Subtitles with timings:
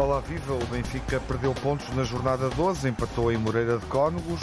[0.00, 0.54] Olá, viva!
[0.54, 4.40] O Benfica perdeu pontos na jornada 12, empatou em Moreira de Cónegos.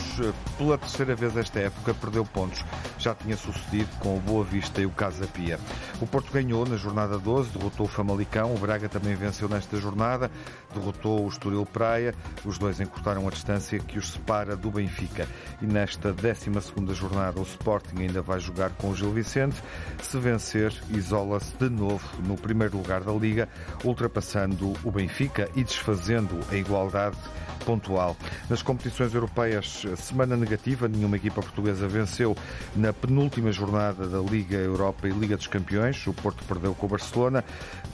[0.57, 2.63] Pela terceira vez esta época, perdeu pontos.
[3.07, 5.57] Já tinha sucedido com o Boa Vista e o Casa Pia.
[6.01, 8.53] O Porto ganhou na jornada 12, derrotou o Famalicão.
[8.53, 10.29] O Braga também venceu nesta jornada,
[10.73, 12.13] derrotou o Estoril Praia.
[12.43, 15.25] Os dois encurtaram a distância que os separa do Benfica.
[15.61, 16.51] E nesta 12
[16.93, 19.55] jornada, o Sporting ainda vai jogar com o Gil Vicente.
[20.03, 23.47] Se vencer, isola-se de novo no primeiro lugar da Liga,
[23.85, 27.15] ultrapassando o Benfica e desfazendo a igualdade
[27.57, 28.15] pontual.
[28.49, 32.35] Nas competições europeias, semana negativa, nenhuma equipa portuguesa venceu
[32.75, 36.05] na penúltima jornada da Liga Europa e Liga dos Campeões.
[36.07, 37.43] O Porto perdeu com o Barcelona.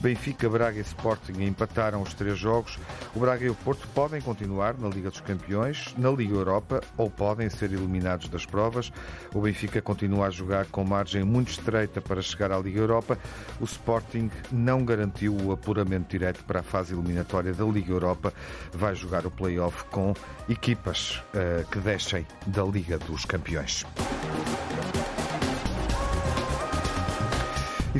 [0.00, 2.78] Benfica, Braga e Sporting empataram os três jogos.
[3.14, 7.10] O Braga e o Porto podem continuar na Liga dos Campeões, na Liga Europa ou
[7.10, 8.92] podem ser eliminados das provas.
[9.32, 13.18] O Benfica continua a jogar com margem muito estreita para chegar à Liga Europa.
[13.60, 18.32] O Sporting não garantiu o apuramento direto para a fase eliminatória da Liga Europa.
[18.72, 20.14] Vai jogar o play-off com
[20.48, 23.84] equipas uh, que descem da Liga dos Campeões.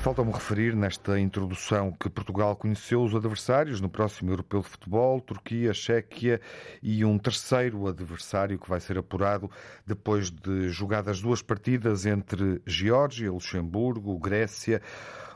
[0.04, 5.72] Falta-me referir nesta introdução que Portugal conheceu os adversários no próximo Europeu de Futebol, Turquia,
[5.72, 6.42] Chequia
[6.82, 9.50] e um terceiro adversário que vai ser apurado
[9.86, 14.82] depois de jogadas duas partidas entre Geórgia, Luxemburgo, Grécia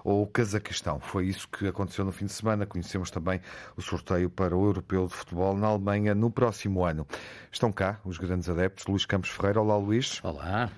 [0.05, 1.01] ou Cazaquistão.
[1.01, 2.67] Foi isso que aconteceu no fim de semana.
[2.67, 3.41] Conhecemos também
[3.75, 7.07] o sorteio para o Europeu de Futebol na Alemanha no próximo ano.
[7.51, 8.85] Estão cá os grandes adeptos.
[8.85, 9.63] Luís Campos Ferreira.
[9.63, 10.21] Olá, Luís.
[10.23, 10.71] Olá.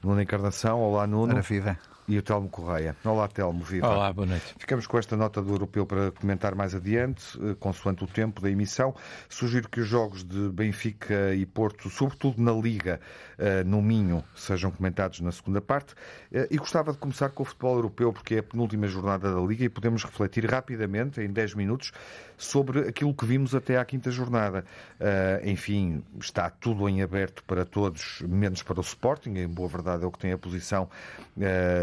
[0.00, 0.80] Nuno Encarnação.
[0.80, 1.32] Olá, Nuno.
[1.32, 1.76] Ora, viva
[2.08, 2.96] e o Telmo Correia.
[3.04, 3.88] Olá, Telmo, viva.
[3.88, 4.54] Olá, boa noite.
[4.58, 8.50] Ficamos com esta nota do Europeu para comentar mais adiante, eh, consoante o tempo da
[8.50, 8.94] emissão.
[9.28, 13.00] Sugiro que os jogos de Benfica e Porto, sobretudo na Liga,
[13.38, 15.94] eh, no Minho, sejam comentados na segunda parte.
[16.32, 19.40] Eh, e gostava de começar com o futebol europeu, porque é a penúltima jornada da
[19.40, 21.92] Liga e podemos refletir rapidamente, em 10 minutos,
[22.44, 24.64] sobre aquilo que vimos até à quinta jornada.
[25.44, 30.06] Enfim, está tudo em aberto para todos, menos para o Sporting, em boa verdade é
[30.06, 30.88] o que tem a posição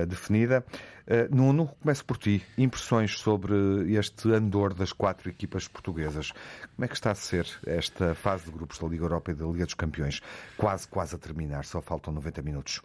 [0.08, 0.64] definida.
[1.10, 2.46] Uh, Nuno, começo por ti.
[2.56, 3.56] Impressões sobre
[3.96, 6.32] este andor das quatro equipas portuguesas.
[6.76, 9.44] Como é que está a ser esta fase de grupos da Liga Europa e da
[9.48, 10.22] Liga dos Campeões?
[10.56, 12.80] Quase, quase a terminar, só faltam 90 minutos.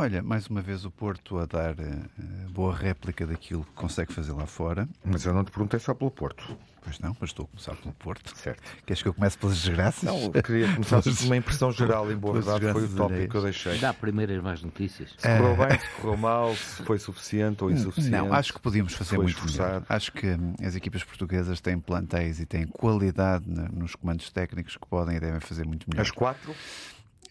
[0.00, 4.32] Olha, mais uma vez o Porto a dar uh, boa réplica daquilo que consegue fazer
[4.32, 4.88] lá fora.
[5.04, 6.56] Mas eu não te perguntei só pelo Porto.
[6.80, 8.34] Pois não, mas estou a começar pelo Porto.
[8.34, 8.62] Certo.
[8.86, 10.04] Queres que eu comece pelas desgraças?
[10.04, 13.42] Não, queria começar por uma impressão geral, em boa verdade, foi o tópico que eu
[13.42, 13.78] deixei.
[13.78, 15.10] Dá primeiro as más notícias.
[15.18, 18.10] Se correu bem, se correu mal, se foi suficiente ou insuficiente.
[18.10, 19.68] Não, acho que podíamos fazer muito esforçado.
[19.68, 19.86] melhor.
[19.86, 24.86] Acho que hum, as equipas portuguesas têm plantéis e têm qualidade nos comandos técnicos que
[24.86, 26.00] podem e devem fazer muito melhor.
[26.00, 26.54] As quatro?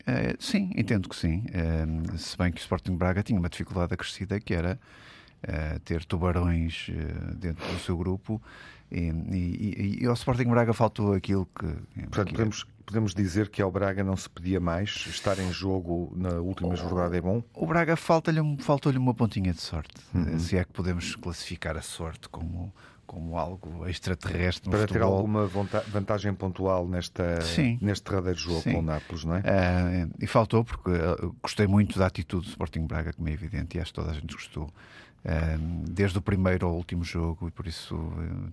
[0.02, 1.44] Uh, sim, entendo que sim.
[1.50, 4.80] Uh, se bem que o Sporting Braga tinha uma dificuldade acrescida que era
[5.44, 6.90] uh, ter tubarões
[7.38, 8.42] dentro do seu grupo
[8.92, 11.66] e, e, e, ao Sporting Braga faltou aquilo que.
[12.06, 16.12] Portanto, que podemos, podemos dizer que ao Braga não se pedia mais, estar em jogo
[16.16, 17.44] na última jornada é bom?
[17.54, 20.40] O Braga falta-lhe faltou-lhe uma pontinha de sorte, uhum.
[20.40, 22.74] se é que podemos classificar a sorte como
[23.10, 25.10] como algo extraterrestre para futebol.
[25.10, 25.48] ter alguma
[25.88, 27.80] vantagem pontual nesta, Sim.
[27.82, 28.74] neste derradeiro jogo Sim.
[28.74, 29.40] com o Nápoles, não é?
[29.40, 33.78] Uh, e faltou porque uh, gostei muito da atitude do Sporting Braga, como é evidente,
[33.78, 34.72] e acho que toda a gente gostou.
[35.26, 37.98] Uh, desde o primeiro ao último jogo, e por isso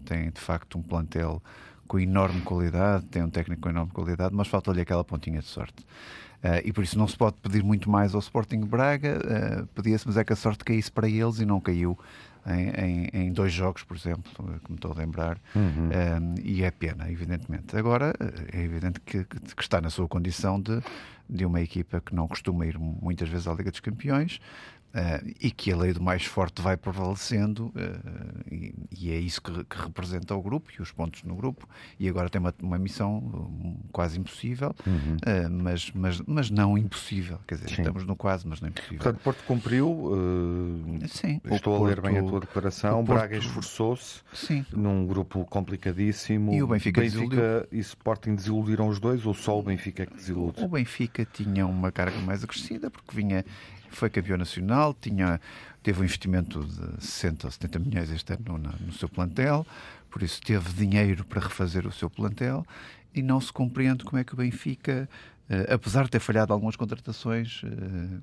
[0.04, 1.40] tem de facto um plantel
[1.86, 5.86] com enorme qualidade, tem um técnico com enorme qualidade, mas faltou-lhe aquela pontinha de sorte.
[6.42, 10.06] Uh, e por isso não se pode pedir muito mais ao Sporting Braga, uh, pedia-se,
[10.06, 11.98] mas é que a sorte caísse para eles e não caiu
[12.46, 14.30] em, em, em, dois jogos, por exemplo,
[14.64, 15.88] que me estou a lembrar, uhum.
[15.88, 17.76] um, e é pena, evidentemente.
[17.76, 18.14] Agora,
[18.52, 20.80] é evidente que, que, está na sua condição de,
[21.28, 24.38] de uma equipa que não costuma ir muitas vezes à Liga dos Campeões,
[24.96, 29.42] Uh, e que a lei do mais forte vai prevalecendo, uh, e, e, é isso
[29.42, 31.68] que, que, representa o grupo e os pontos no grupo.
[32.00, 35.16] E agora tem uma, uma missão quase impossível, uhum.
[35.16, 37.38] uh, mas, mas, mas não impossível.
[37.46, 37.82] Quer dizer, Sim.
[37.82, 38.96] estamos no quase, mas não impossível.
[38.96, 40.12] Portanto, Porto cumpriu.
[41.08, 43.04] Sim, estou Porto, a ler bem a tua declaração.
[43.04, 44.64] Porto, Braga esforçou-se sim.
[44.72, 46.54] num grupo complicadíssimo.
[46.54, 50.14] E o Benfica, Benfica e Sporting desiludiram os dois, ou só o Benfica é que
[50.14, 50.64] desilude?
[50.64, 53.44] O Benfica tinha uma carga mais acrescida porque vinha
[53.96, 55.40] foi campeão nacional, tinha,
[55.82, 59.66] teve um investimento de 60 ou 70 milhões este ano no, no seu plantel,
[60.10, 62.64] por isso teve dinheiro para refazer o seu plantel
[63.14, 65.08] e não se compreende como é que o Benfica
[65.50, 67.66] uh, apesar de ter falhado algumas contratações, uh,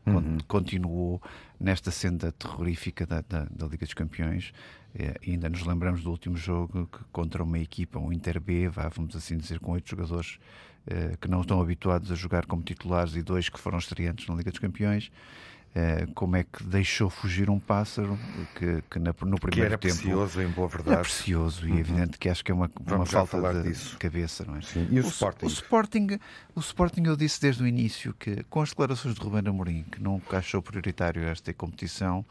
[0.10, 0.38] uhum.
[0.48, 1.22] continuou
[1.60, 4.54] nesta senda terrorífica da, da, da Liga dos Campeões.
[5.28, 9.38] ainda nos lembramos do último jogo que, contra uma equipa, um Inter B, vamos assim
[9.38, 10.38] dizer, com oito jogadores
[11.22, 14.52] que não estão habituados a jogar como titulares e dois que foram estreantes na Liga
[14.52, 15.10] dos Campeões.
[15.76, 18.16] Eh, como é que deixou fugir um pássaro
[18.54, 21.74] que, que no primeiro que era tempo precioso em boa verdade é precioso uhum.
[21.74, 23.98] e é evidente que acho que é uma, uma falta de disso.
[23.98, 24.88] cabeça não é Sim.
[24.92, 25.46] e o, o, Sporting?
[25.48, 26.20] o Sporting
[26.54, 30.00] o Sporting eu disse desde o início que com as declarações de Ruben Amorim que
[30.00, 32.24] não achou prioritário esta competição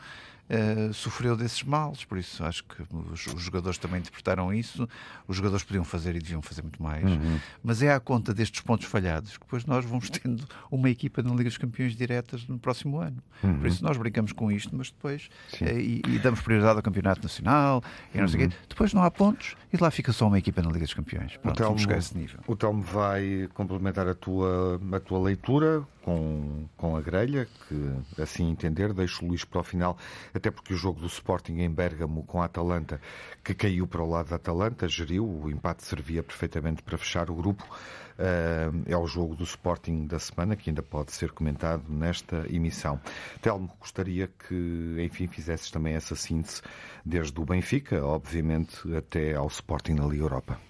[0.53, 4.89] uh, sofreu desses males, por isso acho que os, os, jogadores também interpretaram isso.
[5.27, 7.41] Os jogadores podiam fazer e deviam fazer muito mais, uhum.
[7.63, 11.31] mas é à conta destes pontos falhados que depois nós vamos tendo uma equipa na
[11.31, 13.23] Liga dos Campeões diretas no próximo ano.
[13.43, 13.59] Uhum.
[13.59, 17.23] Por isso nós brincamos com isto, mas depois uh, e, e, damos prioridade ao Campeonato
[17.23, 17.83] Nacional
[18.13, 18.29] e não uhum.
[18.29, 18.55] sei quê.
[18.69, 21.37] Depois não há pontos e lá fica só uma equipa na Liga dos Campeões.
[21.39, 22.41] Pronto, o Telmo, esse nível.
[22.47, 28.51] O Telmo vai complementar a tua, a tua leitura com, com a grelha, que assim
[28.51, 29.97] entender, deixo o Luís para o final,
[30.35, 33.01] até porque o jogo do Sporting em Bérgamo com a Atalanta,
[33.43, 37.35] que caiu para o lado da Atalanta, geriu, o empate servia perfeitamente para fechar o
[37.35, 37.65] grupo.
[38.13, 43.01] Uh, é o jogo do Sporting da semana, que ainda pode ser comentado nesta emissão.
[43.41, 46.61] Telmo, gostaria que, enfim, fizesses também essa síntese,
[47.05, 50.61] desde o Benfica, obviamente, até ao Sporting na Liga Europa.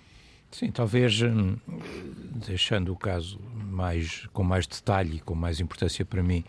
[0.53, 1.57] Sim, talvez hum,
[2.47, 3.41] deixando o caso
[3.73, 6.45] mais, com mais detalhe e com mais importância para mim.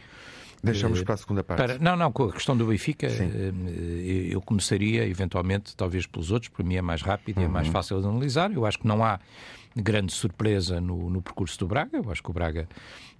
[0.64, 1.60] Deixamos uh, para a segunda parte.
[1.60, 4.00] Para, não, não, com a questão do Benfica, uh,
[4.30, 7.44] eu começaria eventualmente, talvez pelos outros, para mim é mais rápido uhum.
[7.44, 7.74] e é mais uhum.
[7.74, 8.52] fácil de analisar.
[8.52, 9.20] Eu acho que não há
[9.76, 11.98] grande surpresa no, no percurso do Braga.
[11.98, 12.68] Eu acho que o Braga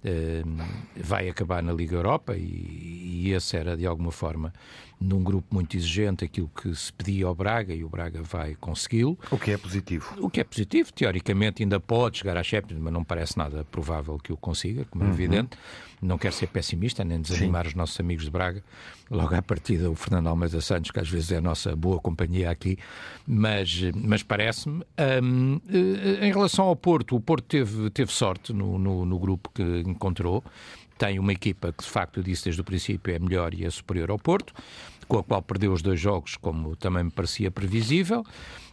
[0.04, 0.64] uh,
[0.96, 4.52] vai acabar na Liga Europa e, e esse era, de alguma forma,
[5.00, 9.18] num grupo muito exigente, aquilo que se pedia ao Braga e o Braga vai consegui-lo.
[9.30, 10.14] O que é positivo.
[10.18, 14.18] O que é positivo, teoricamente ainda pode chegar à Champions, mas não parece nada provável
[14.18, 15.12] que o consiga, como é uhum.
[15.12, 15.58] evidente.
[16.00, 17.68] Não quero ser pessimista, nem desanimar Sim.
[17.68, 18.62] os nossos amigos de Braga.
[19.10, 22.50] Logo à partida, o Fernando Almeida Santos, que às vezes é a nossa boa companhia
[22.50, 22.78] aqui,
[23.26, 24.82] mas, mas parece-me.
[25.22, 29.50] Um, eh, em relação ao Porto, o Porto teve, teve sorte no, no, no grupo
[29.54, 30.42] que encontrou
[30.98, 34.10] tem uma equipa que, de facto, disse desde o princípio, é melhor e é superior
[34.10, 34.54] ao Porto,
[35.08, 38.24] com a qual perdeu os dois jogos, como também me parecia previsível.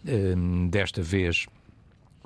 [0.06, 1.48] Um, desta vez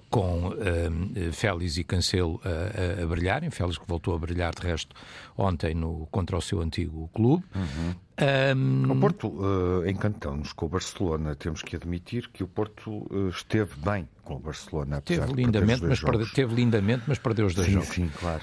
[0.09, 3.49] com um, Félix e Cancelo a, a, a, brilharem.
[3.49, 4.95] Félix que voltou a brilhar, de resto,
[5.37, 7.43] ontem no, contra o seu antigo clube.
[7.55, 7.95] Uhum.
[8.21, 8.91] Um...
[8.91, 11.35] O Porto uh, encantou-nos com o Barcelona.
[11.35, 15.01] Temos que admitir que o Porto uh, esteve bem com o Barcelona.
[15.01, 17.89] Teve lindamente, mas perde, teve lindamente, mas perdeu os dois sim, jogos.
[17.89, 18.41] Sim, claro.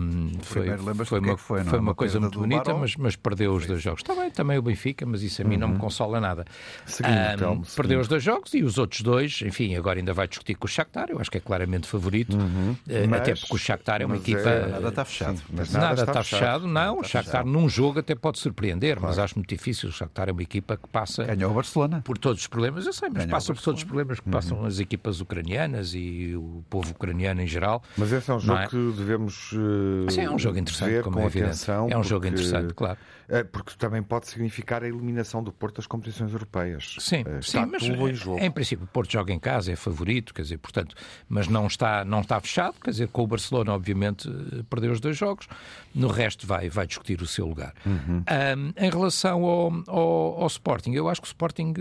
[0.00, 0.66] Um, foi,
[1.04, 4.00] foi, uma, foi, foi uma, coisa muito bonita, mas, mas perdeu os dois jogos.
[4.00, 5.60] Está bem, também o Benfica, mas isso a mim uhum.
[5.60, 5.80] não me uhum.
[5.80, 6.46] consola nada.
[6.86, 10.54] Seguindo, um, perdeu os dois jogos e os outros dois, enfim, agora ainda vai discutir
[10.54, 11.10] com o Shakhtar.
[11.10, 12.72] Eu acho que é claramente favorito, uhum.
[12.72, 14.48] uh, mas, até porque o Shakhtar é uma equipa.
[14.48, 15.36] É, nada está fechado.
[15.36, 16.40] Sim, nada, nada, está, fechado.
[16.40, 16.66] fechado.
[16.66, 18.98] Não, o Shakhtar num jogo até pode surpreender.
[19.08, 19.88] Mas acho muito difícil.
[19.88, 21.24] O Shakhtar é uma equipa que passa.
[21.24, 22.02] Ganhou o Barcelona.
[22.04, 24.32] Por todos os problemas, eu sei, mas Ganhou passa por todos os problemas que uhum.
[24.32, 27.82] passam as equipas ucranianas e o povo ucraniano em geral.
[27.96, 28.66] Mas esse é um jogo é?
[28.66, 29.52] que devemos.
[29.52, 31.48] Uh, Sim, é um jogo interessante, como é evidente.
[31.48, 32.98] Atenção, é um porque, jogo interessante, claro.
[33.28, 36.96] É, porque também pode significar a eliminação do Porto das competições europeias.
[36.98, 38.38] Sim, uh, sim mas em, jogo.
[38.40, 40.96] em princípio o Porto joga em casa, é favorito, quer dizer, portanto,
[41.28, 45.00] mas não está, não está fechado, quer dizer, com o Barcelona, obviamente, eh, perdeu os
[45.00, 45.46] dois jogos,
[45.94, 47.74] no resto vai, vai discutir o seu lugar.
[47.84, 48.22] Uhum.
[48.22, 51.74] Um, em relação ao, ao, ao Sporting, eu acho que o Sporting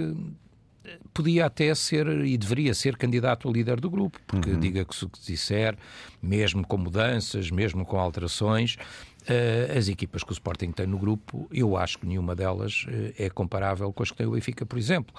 [1.13, 4.59] podia até ser e deveria ser candidato a líder do grupo, porque uhum.
[4.59, 5.77] diga que o que disser,
[6.21, 8.77] mesmo com mudanças, mesmo com alterações,
[9.27, 13.13] uh, as equipas que o Sporting tem no grupo, eu acho que nenhuma delas uh,
[13.17, 15.13] é comparável com as que tem o Benfica, por exemplo.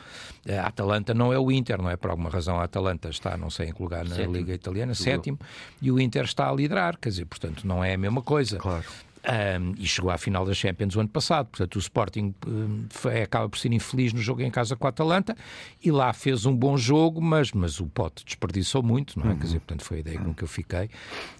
[0.48, 1.96] A Atalanta não é o Inter, não é?
[1.96, 4.36] Por alguma razão a Atalanta está, não sei em que lugar na sétimo.
[4.36, 5.38] Liga Italiana, sétimo,
[5.80, 8.58] e o Inter está a liderar, quer dizer, portanto não é a mesma coisa.
[8.58, 8.84] Claro.
[9.24, 11.46] Um, e chegou à final da Champions o ano passado.
[11.46, 14.90] Portanto, o Sporting um, foi, acaba por ser infeliz no jogo em casa com a
[14.90, 15.36] Atalanta
[15.82, 19.30] e lá fez um bom jogo, mas, mas o Pote desperdiçou muito, não é?
[19.30, 19.38] Uhum.
[19.38, 20.88] Quer dizer, portanto, foi a ideia com que eu fiquei.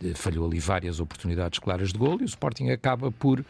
[0.03, 3.45] Uh, falhou ali várias oportunidades claras de gol e o Sporting acaba por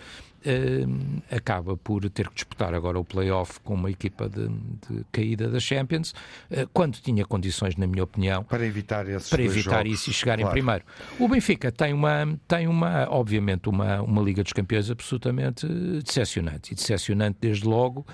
[1.31, 5.61] acaba por ter que disputar agora o play-off com uma equipa de, de caída da
[5.61, 6.13] Champions,
[6.51, 10.01] uh, quando tinha condições, na minha opinião, para evitar, esses para evitar jogos.
[10.01, 10.51] isso e chegar claro.
[10.51, 10.85] em primeiro.
[11.19, 15.67] O Benfica tem uma, tem uma obviamente, uma, uma Liga dos Campeões absolutamente
[16.03, 18.07] decepcionante, e decepcionante desde logo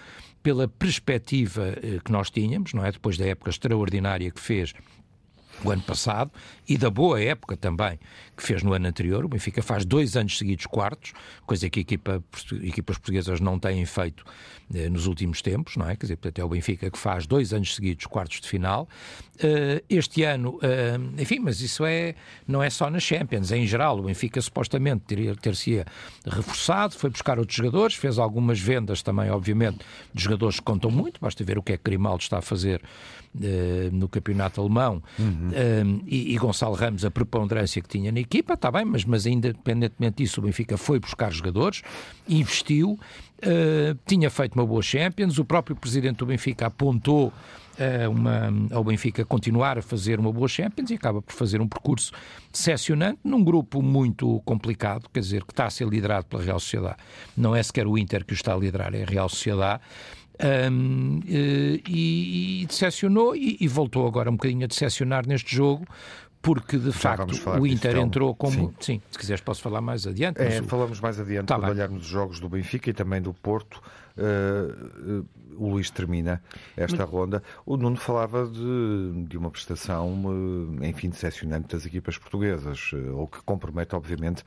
[0.42, 2.92] pela perspectiva uh, que nós tínhamos, não é?
[2.92, 4.74] Depois da época extraordinária que fez
[5.62, 6.30] o ano passado
[6.68, 7.98] e da boa época também
[8.36, 9.24] que fez no ano anterior.
[9.24, 11.12] O Benfica faz dois anos seguidos quartos,
[11.46, 12.22] coisa que equipa,
[12.62, 14.24] equipas portuguesas não têm feito
[14.74, 15.96] eh, nos últimos tempos, não é?
[15.96, 18.88] Quer dizer, portanto, é o Benfica que faz dois anos seguidos quartos de final.
[19.36, 22.14] Uh, este ano, uh, enfim, mas isso é,
[22.46, 23.98] não é só na Champions, é em geral.
[23.98, 25.84] O Benfica supostamente teria ter-se
[26.24, 29.78] reforçado, foi buscar outros jogadores, fez algumas vendas também, obviamente,
[30.12, 31.20] de jogadores que contam muito.
[31.20, 32.80] Basta ver o que é que Grimaldo está a fazer
[33.34, 33.40] uh,
[33.90, 36.00] no campeonato alemão uhum.
[36.06, 40.22] e, e, Gonçalo Ramos, a preponderância que tinha na equipa, está bem, mas, mas independentemente
[40.22, 41.82] disso, o Benfica foi buscar jogadores,
[42.28, 42.98] investiu,
[44.06, 47.32] tinha feito uma boa Champions, o próprio presidente do Benfica apontou
[48.10, 52.12] uma, ao Benfica continuar a fazer uma boa Champions e acaba por fazer um percurso
[52.52, 56.96] decepcionante num grupo muito complicado, quer dizer, que está a ser liderado pela Real Sociedade.
[57.36, 59.82] Não é sequer o Inter que o está a liderar, é a Real Sociedade.
[60.70, 65.86] Um, e, e decepcionou e, e, voltou agora um bocadinho a decepcionar neste jogo
[66.44, 68.02] porque de Já facto o Inter então.
[68.02, 68.52] entrou como.
[68.52, 68.74] Sim.
[68.78, 69.02] Sim.
[69.10, 70.42] se quiseres posso falar mais adiante.
[70.42, 70.64] É, o...
[70.64, 71.70] Falamos mais adiante tá quando bem.
[71.72, 73.80] olharmos os jogos do Benfica e também do Porto.
[74.16, 76.42] Uh, o Luís termina
[76.76, 77.42] esta ronda.
[77.64, 80.24] O Nuno falava de, de uma prestação,
[80.80, 84.42] eh, enfim, decepcionante das equipas portuguesas, ou que compromete, obviamente,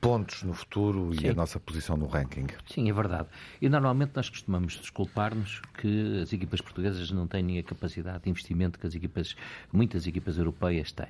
[0.00, 1.26] pontos no futuro Sim.
[1.26, 2.46] e a nossa posição no ranking.
[2.66, 3.28] Sim, é verdade.
[3.60, 8.78] E normalmente nós costumamos desculpar-nos que as equipas portuguesas não têm a capacidade de investimento
[8.78, 9.36] que as equipas,
[9.72, 11.08] muitas equipas europeias têm.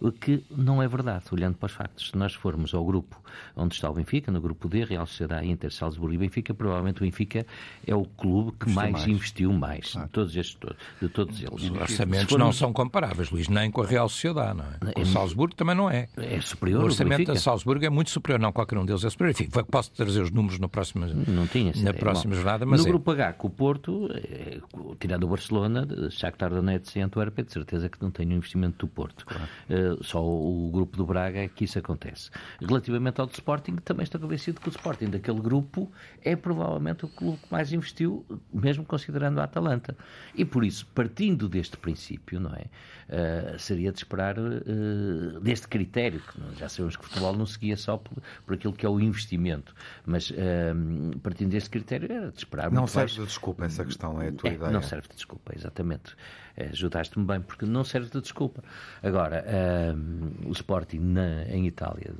[0.00, 2.08] O que não é verdade, olhando para os factos.
[2.08, 3.20] Se nós formos ao grupo
[3.56, 7.04] onde está o Benfica, no grupo D, Real Sociedade, Inter, Salzburgo e Benfica, provavelmente o
[7.04, 7.41] Benfica
[7.86, 10.06] é o clube que mais mais, mais, investiu mais claro.
[10.06, 10.56] de, todos estes,
[11.00, 11.52] de todos eles.
[11.52, 14.92] Os orçamentos não são comparáveis, Luís, nem com a Real Sociedade, não é?
[14.92, 16.08] Com é, o Salzburgo também não é.
[16.16, 16.82] É superior.
[16.82, 19.32] O orçamento da Salzburgo é muito superior, não qualquer um deles é superior.
[19.32, 22.90] Enfim, posso trazer os números no próximo, não tinha na próxima jornada, mas No é.
[22.90, 24.58] grupo H, com o Porto, é,
[24.98, 28.88] tirando o Barcelona, Shakhtar Donetsk e Antuérpia, de certeza que não tem um investimento do
[28.88, 29.24] Porto.
[29.26, 29.44] Claro.
[29.68, 32.30] Uh, só o grupo do Braga é que isso acontece.
[32.60, 35.90] Relativamente ao do Sporting, também estou convencido que o Sporting daquele grupo
[36.22, 39.96] é provavelmente o clube que mais investiu, mesmo mesmo considerando a Atalanta.
[40.34, 42.64] E por isso, partindo deste princípio, não é?
[43.08, 47.76] Uh, seria de esperar uh, deste critério, que já sabemos que o futebol não seguia
[47.76, 49.74] só por, por aquilo que é o investimento,
[50.06, 53.12] mas uh, partindo deste critério era de esperar Não serve mais...
[53.12, 54.70] de desculpa essa questão, é a tua é, ideia?
[54.70, 56.16] Não serve de desculpa, exatamente.
[56.56, 58.62] Ajudaste-me bem, porque não serve de desculpa.
[59.02, 59.42] Agora,
[60.44, 62.12] o Sporting na, em Itália,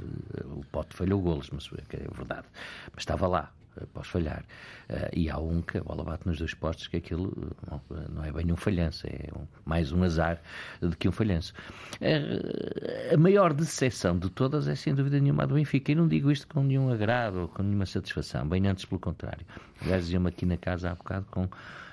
[0.44, 2.46] o Pote falhou golos, mas é verdade,
[2.94, 4.44] mas estava lá após falhar.
[4.88, 8.24] Uh, e há um que a bola bate nos dois postos, que aquilo não, não
[8.24, 10.40] é bem um falhanço, é um, mais um azar
[10.80, 11.52] do que um falhanço.
[13.12, 15.92] A maior decepção de todas é, sem dúvida nenhuma, a do Benfica.
[15.92, 19.46] E não digo isto com nenhum agrado ou com nenhuma satisfação, bem antes pelo contrário.
[19.80, 21.48] Aliás, diziam-me aqui na casa há bocado com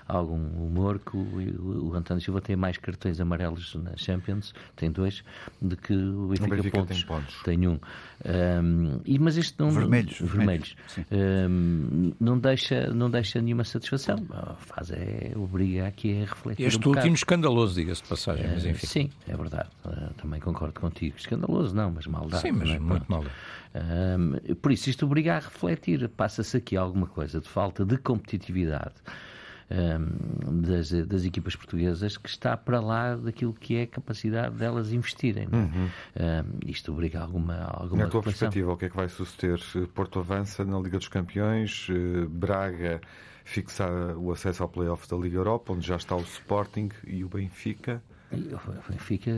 [0.10, 5.24] algum humor que o, o, António Silva tem mais cartões amarelos na Champions, tem dois,
[5.62, 7.44] do que o Benfica, o Benfica pontos, tem pontos.
[7.44, 7.80] Tem um.
[8.26, 9.72] um e, mas isto não.
[9.72, 10.20] Vermelhos.
[10.20, 10.76] Vermelhos.
[11.12, 14.18] Um, não, deixa, não deixa nenhuma satisfação.
[14.58, 16.66] Faz é, obriga aqui a refletir.
[16.66, 18.88] Este um último escandaloso, diga-se de passagem, mas enfim.
[18.88, 19.70] Sim, é verdade.
[19.86, 21.16] Uh, também concordo contigo.
[21.18, 22.42] Escandaloso não, mas maldade.
[22.42, 22.80] Sim, mas é?
[22.80, 23.24] muito mal.
[23.76, 26.10] Um, por isso, isto obriga a refletir.
[26.10, 28.96] Passa-se aqui alguma coisa de falta de competitividade
[29.72, 34.92] um, das, das, equipas portuguesas que está para lá daquilo que é a capacidade delas
[34.92, 35.48] investirem.
[35.52, 35.56] É?
[35.56, 35.86] Uhum.
[35.86, 39.60] Um, isto obriga alguma, alguma Na tua perspectiva, o que é que vai suceder?
[39.94, 43.02] Porto avança na Liga dos Campeões, eh, Braga
[43.44, 47.30] fixar o acesso ao play-off da Liga Europa, onde já está o Sporting e o
[47.30, 48.02] Benfica.
[48.32, 49.32] O Benfica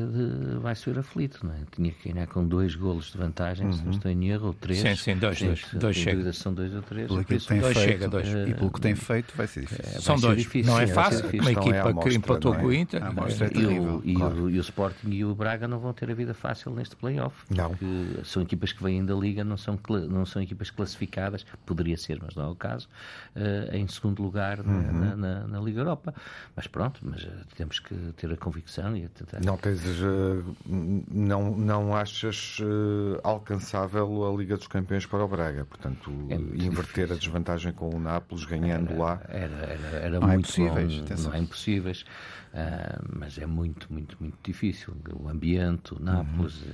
[0.59, 1.59] vai ser aflito, não é?
[1.71, 3.73] Tinha que ganhar com dois golos de vantagem, uhum.
[3.73, 3.91] se não uhum.
[3.91, 4.79] estou em erro, ou três.
[4.81, 5.41] Sim, sim, dois.
[5.41, 6.33] dois, dois chega.
[6.33, 7.07] São dois ou três.
[7.07, 8.27] Pelo que tem dois feito, chega, dois.
[8.27, 9.85] E pelo que tem feito, vai ser difícil.
[9.85, 10.37] É, São dois.
[10.37, 11.25] Difícil, não é fácil.
[11.25, 12.57] Uma equipa é amostra, que empatou é?
[12.59, 13.01] com o Inter.
[13.03, 14.37] A é terrível, e, o, claro.
[14.37, 16.95] e, o, e o Sporting e o Braga não vão ter a vida fácil neste
[16.97, 17.45] play-off.
[17.49, 17.69] Não.
[17.69, 17.85] Porque
[18.25, 19.79] são equipas que vêm da Liga, não são,
[20.09, 22.89] não são equipas classificadas, poderia ser, mas não é o caso,
[23.35, 24.91] uh, em segundo lugar uhum.
[24.91, 26.13] na, na, na, Liga Europa.
[26.55, 29.39] Mas pronto, mas uh, temos que ter a convicção e a tentar.
[29.43, 35.65] Não tens, eh, não, não achas uh, alcançável a Liga dos Campeões para o Braga,
[35.65, 37.13] portanto, é inverter difícil.
[37.13, 39.21] a desvantagem com o Nápoles ganhando era, lá.
[39.29, 44.17] Era, era, era não muito impossíveis, bom, não é impossíveis, uh, mas é muito, muito,
[44.19, 44.95] muito difícil.
[45.13, 46.55] O ambiente, o Nápoles.
[46.61, 46.71] Uhum.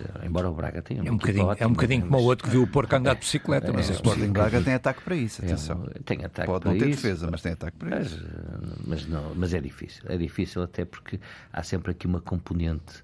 [0.00, 2.44] Uh, embora o Braga tenha é um bocadinho, ótimo, é um bocadinho como o outro
[2.46, 3.68] que viu o porco andar de bicicleta.
[3.68, 5.86] É, mas é, o Sporting Braga tem ataque para isso, atenção.
[5.94, 8.26] É, tem ataque Pode não ter isso, defesa, mas tem ataque para mas, isso.
[8.86, 10.02] Mas, não, mas é difícil.
[10.08, 11.19] É difícil até porque
[11.52, 13.02] há sempre aqui uma componente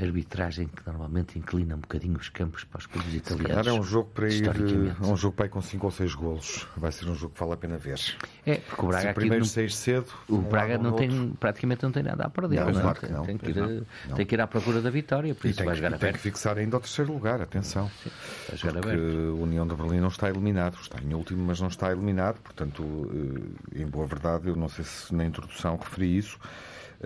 [0.00, 3.66] arbitragem que normalmente inclina um bocadinho os campos para os clubes italianos.
[3.66, 6.66] é um jogo para ir, é um jogo para ir com 5 ou 6 golos.
[6.76, 7.98] Vai ser um jogo que vale a pena ver.
[8.46, 11.82] É, porque o Braga Se aqui primeiro não, sair cedo, o Braga não tem, praticamente
[11.82, 12.60] não tem nada a perder.
[12.60, 12.82] Não, não, é?
[12.82, 13.24] claro não.
[13.24, 13.56] Tem, que ir,
[14.08, 14.14] não.
[14.16, 15.98] tem que ir à procura da vitória, por e isso tem, vai que, jogar e
[15.98, 16.22] tem aberto.
[16.22, 17.90] que fixar ainda ao terceiro lugar, atenção.
[18.02, 18.10] Sim,
[18.48, 19.36] vai jogar Porque aberto.
[19.36, 22.38] a União de Berlim não está eliminado, está em último, mas não está eliminado.
[22.40, 23.10] Portanto,
[23.74, 26.38] eh, em boa verdade, eu não sei se na introdução referi isso.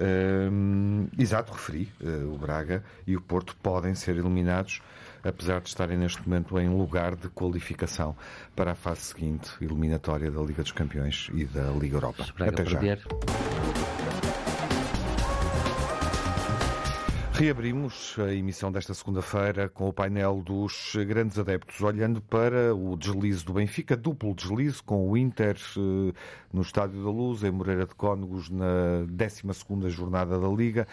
[0.01, 1.93] Hum, exato, referi.
[2.01, 4.81] Uh, o Braga e o Porto podem ser eliminados,
[5.23, 8.17] apesar de estarem neste momento em lugar de qualificação
[8.57, 12.25] para a fase seguinte, eliminatória da Liga dos Campeões e da Liga Europa.
[12.39, 12.79] Até já.
[12.79, 13.03] perder,
[17.35, 23.43] Reabrimos a emissão desta segunda-feira com o painel dos grandes adeptos, olhando para o deslize
[23.43, 26.13] do Benfica, duplo deslize com o Inter eh,
[26.53, 30.87] no Estádio da Luz, em Moreira de Cónegos, na 12ª jornada da Liga.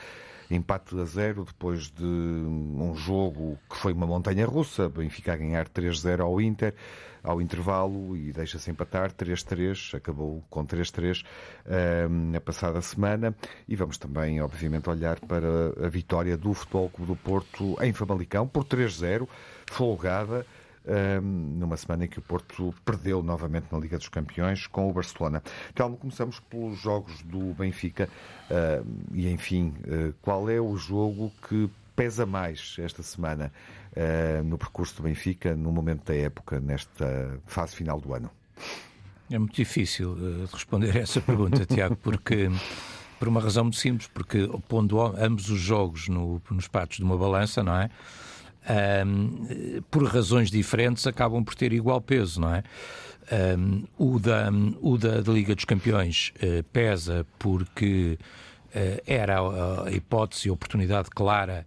[0.50, 4.90] Empate a zero depois de um jogo que foi uma montanha russa.
[4.90, 6.74] Benfica a ganhar 3-0 ao Inter
[7.24, 11.24] ao intervalo e deixa-se empatar 3-3, acabou com 3-3
[12.10, 13.36] um, na passada semana
[13.68, 18.48] e vamos também, obviamente, olhar para a vitória do Futebol Clube do Porto em Famalicão
[18.48, 19.28] por 3-0,
[19.68, 20.46] folgada,
[21.22, 25.42] numa semana em que o Porto perdeu novamente na Liga dos Campeões com o Barcelona.
[25.76, 28.10] Calma, começamos pelos jogos do Benfica
[28.50, 33.52] uh, e, enfim, uh, qual é o jogo que pesa mais esta semana
[33.92, 38.32] uh, no percurso do Benfica, no momento da época, nesta fase final do ano?
[39.30, 42.50] É muito difícil uh, responder a essa pergunta, Tiago, porque
[43.20, 47.18] por uma razão muito simples, porque pondo ambos os jogos no, nos pratos de uma
[47.18, 47.90] balança, não é?
[48.70, 52.64] Um, por razões diferentes acabam por ter igual peso, não é?
[53.58, 54.50] Um, o da,
[54.82, 58.18] o da, da Liga dos Campeões uh, pesa porque
[58.68, 61.66] uh, era a, a hipótese, a oportunidade clara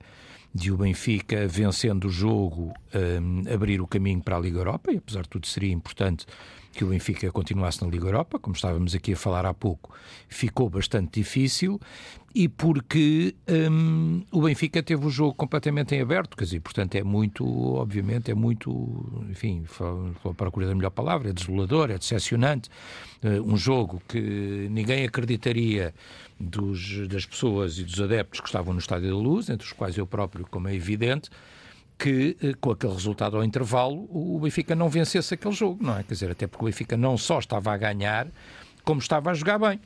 [0.54, 4.98] de o Benfica, vencendo o jogo, um, abrir o caminho para a Liga Europa, e
[4.98, 6.26] apesar de tudo seria importante
[6.72, 9.94] que o Benfica continuasse na Liga Europa, como estávamos aqui a falar há pouco,
[10.28, 11.80] ficou bastante difícil,
[12.34, 17.02] e porque um, o Benfica teve o jogo completamente em aberto, quer dizer, portanto é
[17.02, 19.64] muito, obviamente, é muito, enfim,
[20.22, 22.70] para procura da melhor palavra, é desolador, é decepcionante,
[23.22, 25.94] uh, um jogo que ninguém acreditaria
[26.40, 29.96] dos, das pessoas e dos adeptos que estavam no Estádio da Luz, entre os quais
[29.96, 31.30] eu próprio, como é evidente,
[31.98, 36.02] que com aquele resultado ao intervalo o Benfica não vencesse aquele jogo, não é?
[36.02, 38.26] Quer dizer, até porque o Benfica não só estava a ganhar,
[38.82, 39.78] como estava a jogar bem.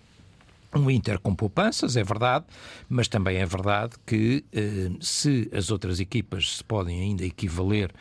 [0.77, 2.45] Um Inter com poupanças, é verdade,
[2.89, 7.93] mas também é verdade que eh, se as outras equipas se podem ainda equivaler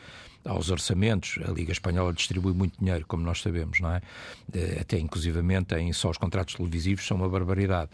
[0.45, 4.02] aos orçamentos, a Liga Espanhola distribui muito dinheiro, como nós sabemos, não é?
[4.80, 7.89] Até inclusivamente em só os contratos televisivos são uma barbaridade.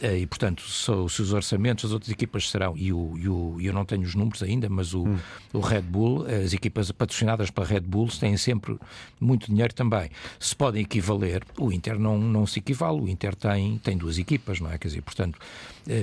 [0.00, 3.72] E, portanto, só, se os orçamentos das outras equipas serão, e o, e o, eu
[3.72, 5.18] não tenho os números ainda, mas o, hum.
[5.52, 8.76] o Red Bull, as equipas patrocinadas pela Red Bull têm sempre
[9.20, 10.10] muito dinheiro também.
[10.40, 13.00] Se podem equivaler, o Inter não, não se equivale.
[13.00, 14.78] O Inter tem, tem duas equipas, não é?
[14.78, 15.38] Quer dizer, portanto,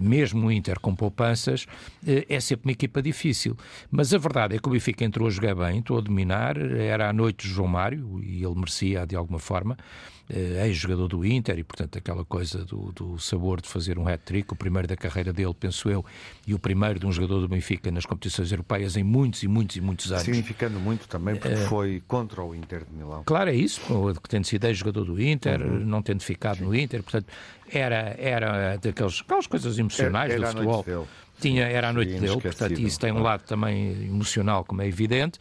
[0.02, 1.66] mesmo o Inter com poupanças,
[2.06, 3.58] é sempre uma equipa difícil.
[3.92, 7.10] Mas a verdade é que o Benfica entrou a jogar bem, entrou a dominar, era
[7.10, 9.78] a noite de João Mário, e ele merecia de alguma forma
[10.30, 14.56] ex-jogador do Inter e, portanto, aquela coisa do, do sabor de fazer um hat-trick, o
[14.56, 16.04] primeiro da carreira dele, penso eu,
[16.46, 19.76] e o primeiro de um jogador do Benfica nas competições europeias em muitos e muitos
[19.76, 20.24] e muitos anos.
[20.24, 23.24] Significando muito também, porque uh, foi contra o Inter de Milão.
[23.26, 23.82] Claro, é isso,
[24.22, 25.80] que tendo sido ex-jogador do Inter, uhum.
[25.80, 26.66] não tendo ficado Sim.
[26.66, 27.28] no Inter, portanto,
[27.72, 31.08] era, era daqueles, aquelas coisas emocionais era, era do futebol.
[31.40, 35.40] Tinha, era a noite dele, portanto, isso tem um lado também emocional, como é evidente.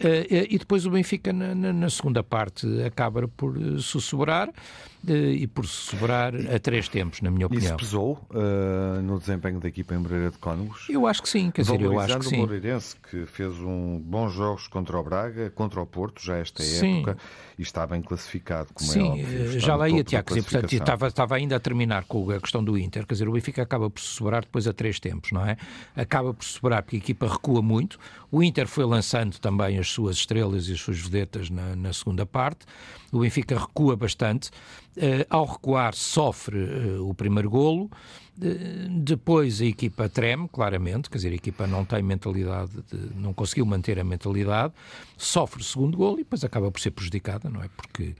[0.00, 5.66] Uh, e depois o Benfica, na, na, segunda parte, acaba por sussurrar uh, e por
[5.66, 7.76] sussurrar a três tempos, na minha opinião.
[7.76, 10.86] Isso pesou uh, no desempenho da equipa em Moreira de Cónegos?
[10.88, 12.36] Eu acho que sim, quer dizer, eu acho que sim.
[12.36, 16.62] o Moreirense, que fez um bons jogos contra o Braga, contra o Porto, já esta
[16.62, 17.00] sim.
[17.00, 17.18] época,
[17.58, 19.60] e está bem classificado, como sim, é óbvio.
[19.60, 22.78] já lá ia, Tiago, dizer, portanto, estava, estava ainda a terminar com a questão do
[22.78, 25.58] Inter, quer dizer, o Benfica acaba por sussurrar depois a três tempos, não é?
[25.94, 27.98] Acaba por sussurrar porque a equipa recua muito,
[28.30, 32.24] o Inter foi lançando também as suas estrelas e as suas vedetas na, na segunda
[32.24, 32.64] parte.
[33.10, 34.50] O Benfica recua bastante.
[35.00, 37.84] Uh, ao recuar, sofre uh, o primeiro golo.
[38.36, 43.32] Uh, depois a equipa treme, claramente, quer dizer, a equipa não tem mentalidade, de, não
[43.32, 44.74] conseguiu manter a mentalidade,
[45.16, 47.70] sofre o segundo golo e depois acaba por ser prejudicada, não é?
[47.74, 48.14] Porque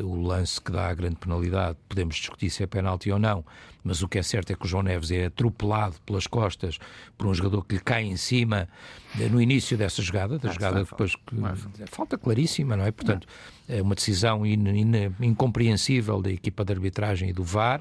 [0.00, 3.44] o lance que dá a grande penalidade, podemos discutir se é penalti ou não,
[3.84, 6.78] mas o que é certo é que o João Neves é atropelado pelas costas
[7.18, 8.66] por um jogador que lhe cai em cima
[9.30, 11.36] no início dessa jogada, da jogada depois que
[11.90, 12.90] falta claríssima, não é?
[12.90, 13.28] Portanto,
[13.61, 17.80] é uma decisão in, in, incompreensível da equipa de arbitragem e do VAR.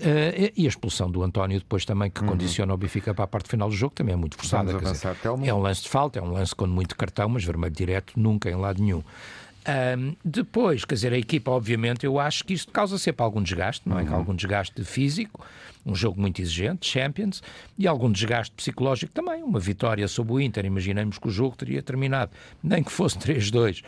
[0.00, 2.30] Uh, e a expulsão do António depois também, que uhum.
[2.30, 4.72] condiciona o Benfica para a parte final do jogo, também é muito forçada.
[4.72, 8.14] Dizer, é um lance de falta, é um lance com muito cartão, mas vermelho direto
[8.18, 9.02] nunca em lado nenhum.
[9.66, 13.88] Um, depois, quer dizer, a equipa, obviamente, eu acho que isto causa sempre algum desgaste,
[13.88, 14.02] não é?
[14.02, 14.14] Uhum.
[14.14, 15.44] Algum desgaste físico,
[15.86, 17.42] um jogo muito exigente, Champions,
[17.78, 19.42] e algum desgaste psicológico também.
[19.42, 23.82] Uma vitória sobre o Inter, imaginemos que o jogo teria terminado, nem que fosse 3-2.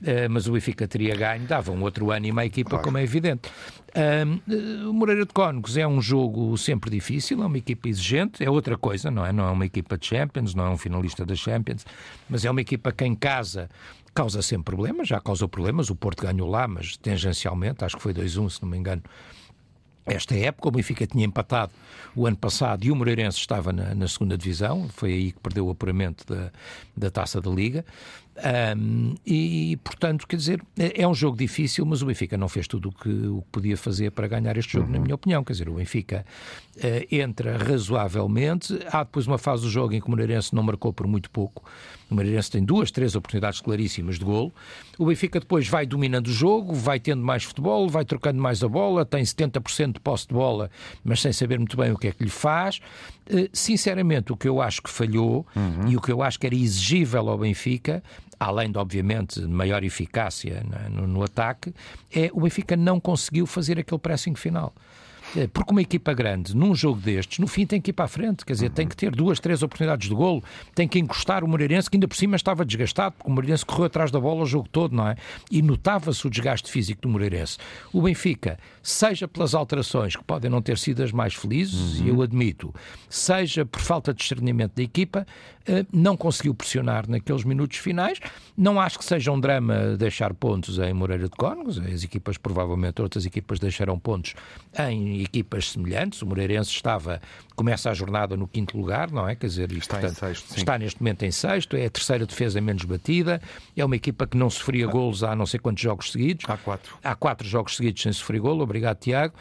[0.00, 2.84] Uh, mas o Benfica teria ganho, dava um outro ânimo à equipa, claro.
[2.84, 3.50] como é evidente.
[3.90, 8.48] Uh, o Moreira de Cónegos é um jogo sempre difícil, é uma equipa exigente, é
[8.48, 9.32] outra coisa, não é?
[9.32, 11.84] Não é uma equipa de Champions, não é um finalista da Champions,
[12.28, 13.68] mas é uma equipa que em casa
[14.14, 15.90] causa sempre problemas, já causou problemas.
[15.90, 19.02] O Porto ganhou lá, mas tangencialmente, acho que foi 2-1, se não me engano.
[20.06, 21.72] Esta época, o Benfica tinha empatado
[22.16, 25.66] o ano passado e o Moreirense estava na, na segunda divisão, foi aí que perdeu
[25.66, 26.50] o apuramento da,
[26.96, 27.84] da taça da Liga.
[28.76, 32.66] Um, e, portanto, quer dizer, é, é um jogo difícil, mas o Benfica não fez
[32.66, 34.92] tudo o que, o que podia fazer para ganhar este jogo, uhum.
[34.92, 35.44] na minha opinião.
[35.44, 36.24] Quer dizer, o Benfica
[36.76, 38.78] uh, entra razoavelmente.
[38.90, 41.64] Há depois uma fase do jogo em que o Moreirense não marcou por muito pouco.
[42.10, 44.52] O Moreirense tem duas, três oportunidades claríssimas de golo.
[44.98, 48.68] O Benfica depois vai dominando o jogo, vai tendo mais futebol, vai trocando mais a
[48.68, 50.70] bola, tem 70% de posse de bola,
[51.04, 52.80] mas sem saber muito bem o que é que lhe faz.
[53.30, 55.88] Uh, sinceramente, o que eu acho que falhou uhum.
[55.88, 58.02] e o que eu acho que era exigível ao Benfica
[58.40, 61.74] além de, obviamente, maior eficácia no, no ataque,
[62.10, 64.74] é o Benfica não conseguiu fazer aquele pressing final.
[65.36, 68.08] É, porque uma equipa grande, num jogo destes, no fim tem que ir para a
[68.08, 68.74] frente, quer dizer, uhum.
[68.74, 70.42] tem que ter duas, três oportunidades de golo,
[70.74, 73.84] tem que encostar o Moreirense, que ainda por cima estava desgastado, porque o Moreirense correu
[73.84, 75.16] atrás da bola o jogo todo, não é?
[75.50, 77.58] E notava-se o desgaste físico do Moreirense.
[77.92, 82.08] O Benfica, seja pelas alterações, que podem não ter sido as mais felizes, uhum.
[82.08, 82.74] eu admito,
[83.08, 85.24] seja por falta de discernimento da equipa,
[85.59, 85.59] eh,
[85.92, 88.18] não conseguiu pressionar naqueles minutos finais.
[88.56, 93.00] Não acho que seja um drama deixar pontos em Moreira de Cónegos, as equipas, provavelmente,
[93.00, 94.34] outras equipas deixarão pontos
[94.78, 96.22] em equipas semelhantes.
[96.22, 97.20] O Moreirense estava,
[97.54, 99.34] começa a jornada no quinto lugar, não é?
[99.34, 102.84] Quer dizer, está, portanto, sexto, está neste momento em sexto, é a terceira defesa menos
[102.84, 103.40] batida,
[103.76, 104.90] é uma equipa que não sofria ah.
[104.90, 106.44] golos há não sei quantos jogos seguidos.
[106.48, 106.98] Há quatro.
[107.02, 109.34] Há quatro jogos seguidos sem sofrer golo, obrigado Tiago.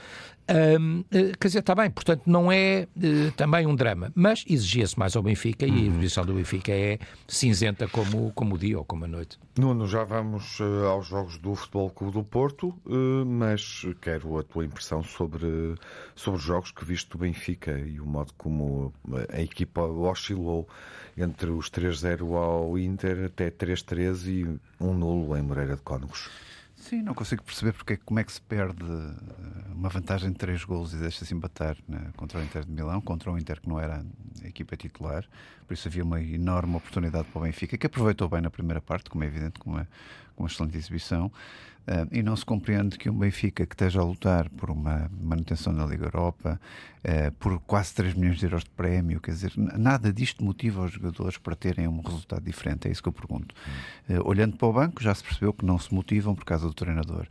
[0.49, 4.97] Um, eh, quer dizer, está bem, portanto não é uh, também um drama, mas exigia-se
[4.97, 5.71] mais ao Benfica uhum.
[5.71, 5.87] e a uhum.
[5.87, 9.37] exibição do Benfica é cinzenta como, como o dia ou como a noite.
[9.57, 14.43] Nuno, já vamos uh, aos jogos do Futebol Clube do Porto, uh, mas quero a
[14.43, 15.75] tua impressão sobre,
[16.15, 18.91] sobre os jogos que viste do Benfica e o modo como
[19.31, 20.67] a equipa oscilou
[21.15, 26.29] entre os 3-0 ao Inter até 3-3 e um nulo em Moreira de Cónegos.
[26.79, 30.63] Sim, não consigo perceber porque, como é que se perde eh, uma vantagem de três
[30.63, 33.79] golos e deixa-se embatar né, contra o Inter de Milão, contra o Inter que não
[33.79, 34.03] era
[34.43, 35.25] a equipa titular.
[35.67, 39.09] Por isso havia uma enorme oportunidade para o Benfica, que aproveitou bem na primeira parte,
[39.09, 39.87] como é evidente, com uma,
[40.35, 41.31] com uma excelente exibição.
[41.87, 45.73] Uh, e não se compreende que um Benfica que esteja a lutar por uma manutenção
[45.73, 46.61] na Liga Europa,
[46.99, 50.91] uh, por quase 3 milhões de euros de prémio, quer dizer, nada disto motiva os
[50.91, 53.55] jogadores para terem um resultado diferente, é isso que eu pergunto.
[54.07, 56.73] Uh, olhando para o banco, já se percebeu que não se motivam por causa do
[56.73, 57.25] treinador,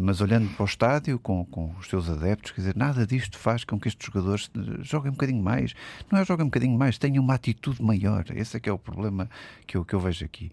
[0.00, 3.64] mas olhando para o estádio, com, com os seus adeptos, quer dizer, nada disto faz
[3.64, 4.50] com que estes jogadores
[4.82, 5.74] joguem um bocadinho mais.
[6.10, 8.24] Não é joguem um bocadinho mais, tenham uma atitude maior.
[8.34, 9.30] Esse é que é o problema
[9.66, 10.50] que eu, que eu vejo aqui.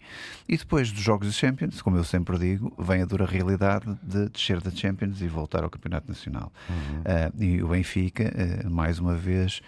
[0.48, 4.28] E depois dos jogos de Champions, como eu sempre digo, vem a dura realidade de
[4.28, 6.52] descer da Champions e voltar ao Campeonato Nacional.
[6.68, 7.00] Uhum.
[7.00, 8.24] Uh, e o Benfica,
[8.64, 9.60] uh, mais uma vez,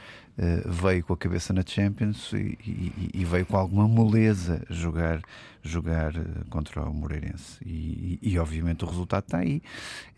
[0.66, 5.20] veio com a cabeça na Champions e, e, e, veio com alguma moleza jogar
[5.62, 7.58] jogar eh, contra o Moreirense.
[7.64, 9.62] E, e, e obviamente o resultado está aí.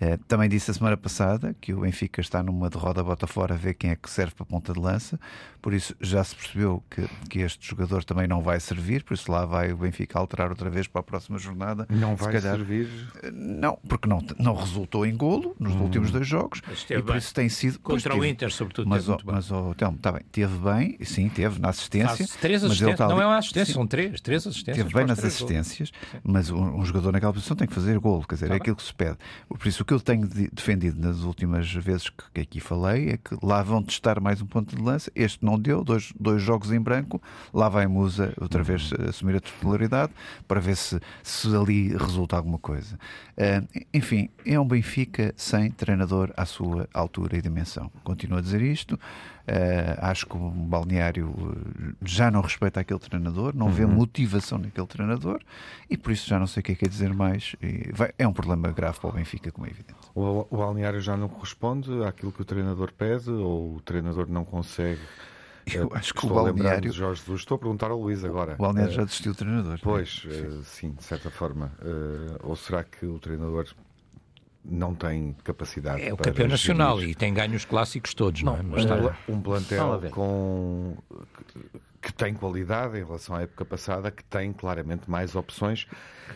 [0.00, 3.56] Eh, também disse a semana passada que o Benfica está numa derrota bota fora a
[3.56, 5.18] ver quem é que serve para a ponta de lança,
[5.60, 9.30] por isso já se percebeu que, que este jogador também não vai servir, por isso
[9.30, 11.86] lá vai o Benfica alterar outra vez para a próxima jornada.
[11.90, 12.88] Não vai calhar, servir?
[13.22, 15.82] Eh, não, porque não, não resultou em golo nos hum.
[15.82, 17.16] últimos dois jogos e por bem.
[17.18, 18.88] isso tem sido contra o Inter, sobretudo.
[18.88, 22.16] Mas, o, mas o Telmo, está bem, teve bem, sim, teve na assistência.
[22.16, 23.72] Faz três assistências, não é uma assistência, sim.
[23.72, 24.84] são três, três assistências.
[24.84, 28.34] Teve bem nas assistências, mas um, um, jogador naquela posição tem que fazer gol, quer
[28.34, 28.62] dizer, tá é bem.
[28.62, 29.16] aquilo que se pede.
[29.48, 33.16] Por isso, o que eu tenho defendido nas últimas vezes que, que, aqui falei é
[33.16, 35.10] que lá vão testar mais um ponto de lança.
[35.14, 37.20] Este não deu, dois, dois jogos em branco.
[37.52, 39.08] Lá vai Musa outra vez uhum.
[39.08, 40.12] assumir a titularidade
[40.46, 42.98] para ver se, se ali resulta alguma coisa.
[43.36, 47.90] Uh, enfim, é um Benfica sem treinador à sua altura e dimensão.
[48.04, 48.98] Continuo a dizer isto.
[49.42, 53.72] Uh, acho que o balneário eh, já não respeita aquele treinador, não uhum.
[53.72, 55.40] vê motivação naquele treinador
[55.90, 57.56] e por isso já não sei o que é que é dizer mais.
[57.92, 59.98] Vai, é um problema grave para o Benfica, como é evidente.
[60.14, 64.44] O, o balneário já não corresponde àquilo que o treinador pede ou o treinador não
[64.44, 65.00] consegue.
[65.66, 66.90] Eu eh, acho que Estou o balneário.
[66.90, 67.40] De Jorge Jesus.
[67.40, 68.54] Estou a perguntar ao Luís agora.
[68.54, 69.80] O balneário já desistiu o treinador.
[69.82, 70.62] Pois, sim.
[70.62, 71.72] sim, de certa forma.
[72.44, 73.66] ou será que o treinador
[74.64, 76.02] não tem capacidade.
[76.02, 79.16] É o campeão nacional e tem ganho os clássicos todos, não, não é?
[79.28, 80.96] um plantel com
[82.02, 85.86] que tem qualidade em relação à época passada, que tem claramente mais opções,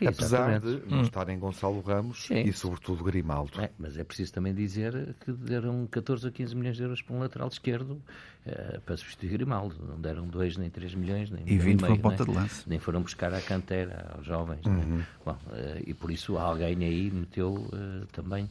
[0.01, 0.09] Exatamente.
[0.09, 1.03] apesar de não hum.
[1.03, 2.43] estarem Gonçalo Ramos Sim.
[2.43, 3.61] e sobretudo Grimaldo.
[3.61, 7.17] É, mas é preciso também dizer que deram 14 a 15 milhões de euros para
[7.17, 8.01] um lateral esquerdo
[8.47, 9.75] uh, para substituir Grimaldo.
[9.85, 12.63] Não deram 2 nem 3 milhões, nem E 20 para ponta de lança.
[12.69, 14.65] Nem foram buscar a cantera aos jovens.
[14.65, 14.69] É?
[14.69, 15.03] Uhum.
[15.25, 18.49] Bom, uh, e por isso alguém aí meteu uh, também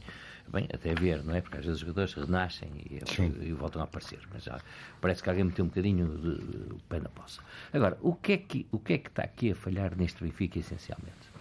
[0.48, 1.40] Bem, até ver, não é?
[1.40, 3.00] Porque às vezes os jogadores renascem e,
[3.42, 4.20] e, voltam a aparecer.
[4.32, 4.60] Mas já
[5.00, 7.40] parece que alguém meteu um bocadinho de, de, de pé na poça.
[7.72, 10.58] Agora, o que, é que, o que é que está aqui a falhar neste Benfica,
[10.58, 11.36] essencialmente?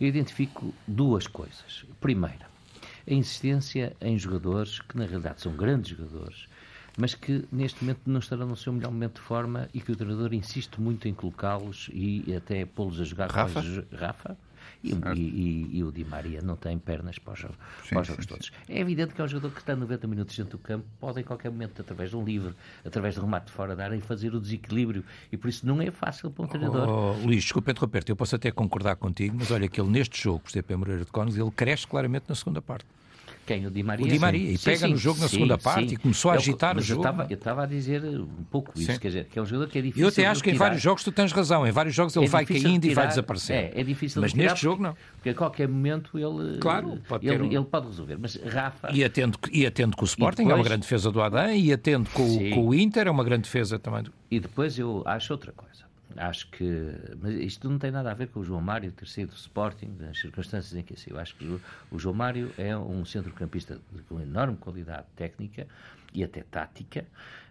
[0.00, 1.84] Eu identifico duas coisas.
[2.00, 2.46] Primeira,
[3.08, 6.48] a insistência em jogadores que, na realidade, são grandes jogadores,
[6.98, 9.96] mas que neste momento não estarão no seu melhor momento de forma e que o
[9.96, 13.62] treinador insiste muito em colocá-los e até pô-los a jogar Rafa?
[13.92, 14.36] Rafa
[14.82, 17.48] e, e, e, o Di Maria não tem pernas para os, sim,
[17.90, 18.46] para os jogos sim, todos.
[18.46, 18.52] Sim.
[18.72, 21.24] É evidente que é um jogador que está 90 minutos dentro do campo, pode em
[21.24, 24.40] qualquer momento, através de um livre, através de um remate fora da área, fazer o
[24.40, 25.04] desequilíbrio.
[25.30, 26.88] E por isso não é fácil para um treinador.
[26.88, 30.40] Oh, Luís, desculpa interromper-te, eu posso até concordar contigo, mas olha que ele neste jogo,
[30.40, 32.86] por exemplo, Moreira de Cones, ele cresce claramente na segunda parte.
[33.46, 33.64] Quem?
[33.64, 34.04] O Di Maria?
[34.04, 34.50] O Di Maria.
[34.50, 37.06] E pega sim, no jogo na segunda parte e começou a agitar eu, o jogo.
[37.30, 39.82] Eu estava a dizer um pouco isso, quer dizer, que é um jogador que é
[39.82, 41.64] difícil Eu até acho que em vários jogos tu tens razão.
[41.64, 43.56] Em vários jogos ele é vai caindo tirar, e vai desaparecer.
[43.56, 44.96] É, é difícil Mas neste jogo não.
[45.14, 47.52] Porque a qualquer momento ele, claro, pode ele, um...
[47.52, 48.18] ele, pode resolver.
[48.18, 48.90] Mas Rafa...
[48.92, 50.52] E atendo, e atendo com o Sporting, depois...
[50.52, 53.42] é uma grande defesa do Adam, e atendo com, com o Inter, é uma grande
[53.42, 54.02] defesa também.
[54.02, 54.12] Do...
[54.28, 55.85] E depois eu acho outra coisa.
[56.16, 56.92] Acho que.
[57.20, 60.18] Mas isto não tem nada a ver com o João Mário ter sido Sporting, nas
[60.18, 61.18] circunstâncias em que saiu.
[61.18, 65.66] Acho que o João Mário é um centrocampista com enorme qualidade técnica
[66.12, 67.04] e até tática,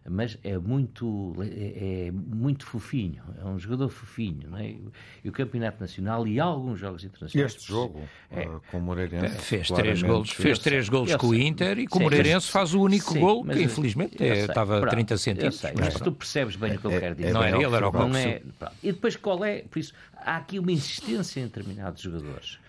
[0.08, 4.76] mas é muito, é, é, muito fofinho, é um jogador fofinho, não é?
[5.24, 7.56] E o Campeonato Nacional e alguns jogos internacionais.
[7.56, 9.36] Este jogo, é, uh, com o Moreirense.
[9.38, 12.82] Fez três golos, fez três golos com o Inter e com o Moreirense faz o
[12.82, 15.60] único sim, gol que infelizmente é, estava a 30 centímetros.
[15.60, 17.34] Sei, mas tu percebes bem o que eu é, quero dizer.
[17.34, 18.42] Não era ele, era o não é,
[18.84, 19.64] E depois qual é?
[19.64, 22.60] Por isso, há aqui uma insistência em determinados jogadores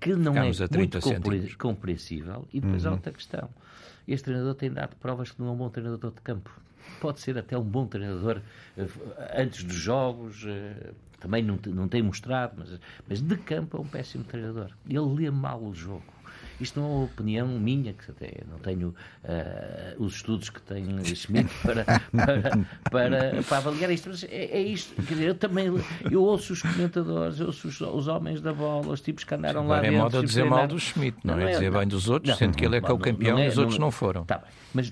[0.00, 0.66] que não Ficamos é
[1.18, 2.46] muito compreensível.
[2.52, 2.90] E depois uhum.
[2.90, 3.48] há outra questão.
[4.06, 6.50] Este treinador tem dado provas que não é um bom treinador de campo.
[7.00, 8.40] Pode ser até um bom treinador
[8.76, 8.88] uh,
[9.36, 13.86] antes dos jogos, uh, também não, não tem mostrado, mas, mas de campo é um
[13.86, 14.70] péssimo treinador.
[14.88, 16.04] Ele lê mal o jogo.
[16.60, 18.88] Isto não é uma opinião minha, que até não tenho
[19.24, 22.50] uh, os estudos que tem Schmidt para, para,
[22.90, 24.94] para, para avaliar isto, mas é, é, isto.
[25.02, 25.66] Quer dizer, eu também
[26.10, 29.62] eu ouço os comentadores, eu ouço os, os homens da bola, os tipos que andaram
[29.62, 29.96] Sim, lá dentro.
[29.96, 32.38] É moda dizer mal do Schmidt, não, não é, é dizer bem dos outros, não,
[32.38, 34.24] sendo que ele é que é o campeão é, e os outros não foram.
[34.24, 34.48] Tá bem.
[34.72, 34.90] Mas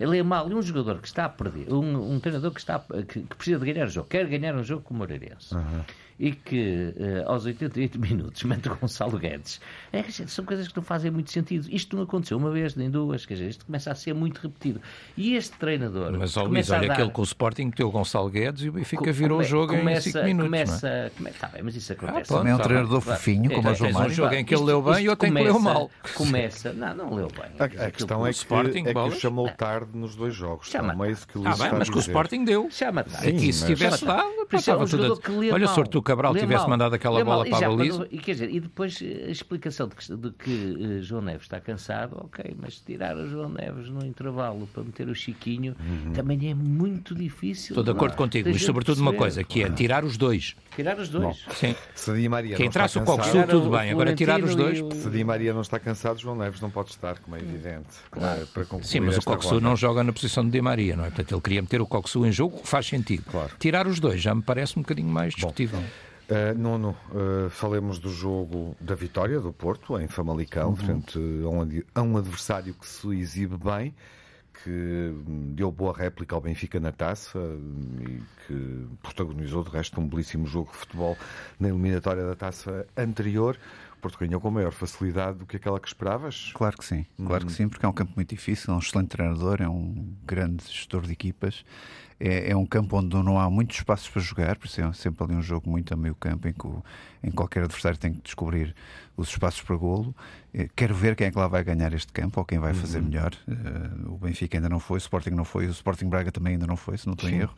[0.00, 0.50] ele é mal.
[0.50, 3.58] E um jogador que está a perder, um, um treinador que, está, que, que, precisa
[3.58, 5.54] de ganhar o jogo, quer ganhar um jogo com o Moreirense.
[5.54, 5.82] Uhum
[6.18, 9.60] e que uh, aos 88 minutos mete o Gonçalo Guedes.
[9.92, 11.66] É, são coisas que não fazem muito sentido.
[11.70, 14.80] Isto não aconteceu uma vez, nem duas, quer dizer, isto começa a ser muito repetido.
[15.16, 16.16] E este treinador.
[16.18, 16.94] Mas, ó, Luís, olha dar...
[16.94, 20.08] aquele com o Sporting meteu o Gonçalo Guedes e o Benfica virou o jogo começa,
[20.08, 20.46] em 5 minutos.
[20.46, 21.10] Começa, é?
[21.10, 22.32] come, tá bem, mas isso acontece.
[22.32, 24.10] Ah, é um tá treinador bem, fofinho, como é, a João Mário.
[24.10, 25.90] um jogo em que ele leu bem e outro em que leu mal.
[26.14, 27.50] Começa, não, não leu bem.
[27.58, 30.68] A, a questão é que, Sporting, é que o chamou tarde nos dois jogos.
[30.68, 32.68] Chama não é isso que o Luís ah, bem, mas que o Sporting deu.
[32.70, 33.28] Chama tarde.
[33.28, 35.20] Aqui, se tivesse lá, estava tudo.
[35.52, 38.06] Olha, se Cabral tivesse mandado mandado aquela bola para a baliza.
[38.10, 41.60] E, quer dizer, e depois a explicação de que, de que uh, João Neves está
[41.60, 46.12] cansado, ok, mas tirar o João Neves no intervalo para meter o Chiquinho uhum.
[46.12, 47.72] também é muito difícil.
[47.72, 48.30] Estou de acordo claro.
[48.30, 50.54] contigo, mas sobretudo uma coisa, que é tirar os dois.
[50.74, 51.42] Tirar os dois.
[51.46, 51.74] Bom, Sim.
[51.94, 54.80] Se Di Maria Quem entrasse o Coxu, tudo bem, agora tirar os dois.
[54.80, 54.90] O...
[54.92, 57.88] Se Di Maria não está cansado, João Neves não pode estar, como é evidente.
[58.10, 58.42] Claro.
[58.42, 61.08] É, para Sim, mas o Coxu não joga na posição de Di Maria, não é?
[61.08, 63.24] Portanto, ele queria meter o Coxu em jogo, faz sentido.
[63.30, 63.50] Claro.
[63.58, 65.80] Tirar os dois já me parece um bocadinho mais discutível.
[65.80, 65.86] Bom.
[66.28, 70.76] Uh, Nuno, uh, falemos do jogo da vitória do Porto em Famalicão, uhum.
[70.76, 73.94] frente a um, a um, adversário que se exibe bem,
[74.52, 75.14] que
[75.54, 77.38] deu boa réplica ao Benfica na taça
[78.00, 81.16] e que protagonizou, de resto, um belíssimo jogo de futebol
[81.60, 83.56] na eliminatória da taça anterior.
[84.00, 86.52] Porto ganhou com maior facilidade do que aquela que esperavas?
[86.54, 89.08] Claro que sim, claro que sim, porque é um campo muito difícil, é um excelente
[89.08, 91.64] treinador, é um grande gestor de equipas
[92.18, 95.22] é, é, um campo onde não há muitos espaços para jogar, por isso é sempre
[95.22, 96.82] ali um jogo muito a meio campo em que o,
[97.22, 98.74] em qualquer adversário tem que descobrir
[99.16, 100.16] os espaços para golo.
[100.52, 102.98] É, quero ver quem é que lá vai ganhar este campo ou quem vai fazer
[102.98, 103.04] uhum.
[103.04, 103.34] melhor.
[103.46, 106.66] Uh, o Benfica ainda não foi, o Sporting não foi, o Sporting Braga também ainda
[106.66, 107.54] não foi, se não estou em erro.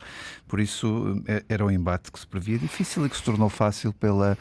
[0.47, 3.93] Por isso é, era um embate que se previa difícil e que se tornou fácil
[3.93, 4.37] pela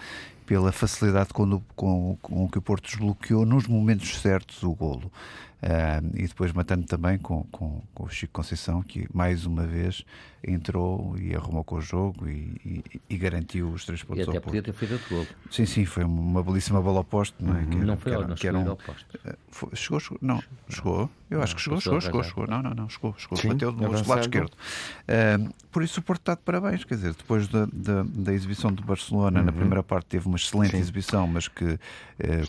[0.49, 5.13] pela facilidade com, com, com que o Porto desbloqueou nos momentos certos o golo.
[5.61, 10.05] Uh, e depois matando também com, com, com, o Chico Conceição, que mais uma vez
[10.47, 14.25] entrou e arrumou com o jogo e, e, e garantiu os três pontos.
[14.25, 15.27] E até podia ter feito outro gol.
[15.51, 17.35] Sim, sim, foi uma belíssima bola oposta.
[17.45, 17.65] Não, é?
[17.65, 19.19] que era, não foi, que era, não que era um, oposto.
[19.51, 21.11] Foi, chegou, chegou, não, chegou.
[21.29, 22.47] Eu acho que chegou, chegou, chegou, chegou.
[22.47, 23.37] Não, não, não, chegou, chegou.
[23.37, 24.53] Sim, bateu no lado esquerdo.
[24.53, 28.73] Uh, por isso o Porto está de parabéns, quer dizer, depois da, da, da exibição
[28.73, 29.47] do Barcelona, uhum.
[29.47, 30.79] na primeira parte teve uma excelente sim.
[30.79, 31.79] exibição, mas que uh,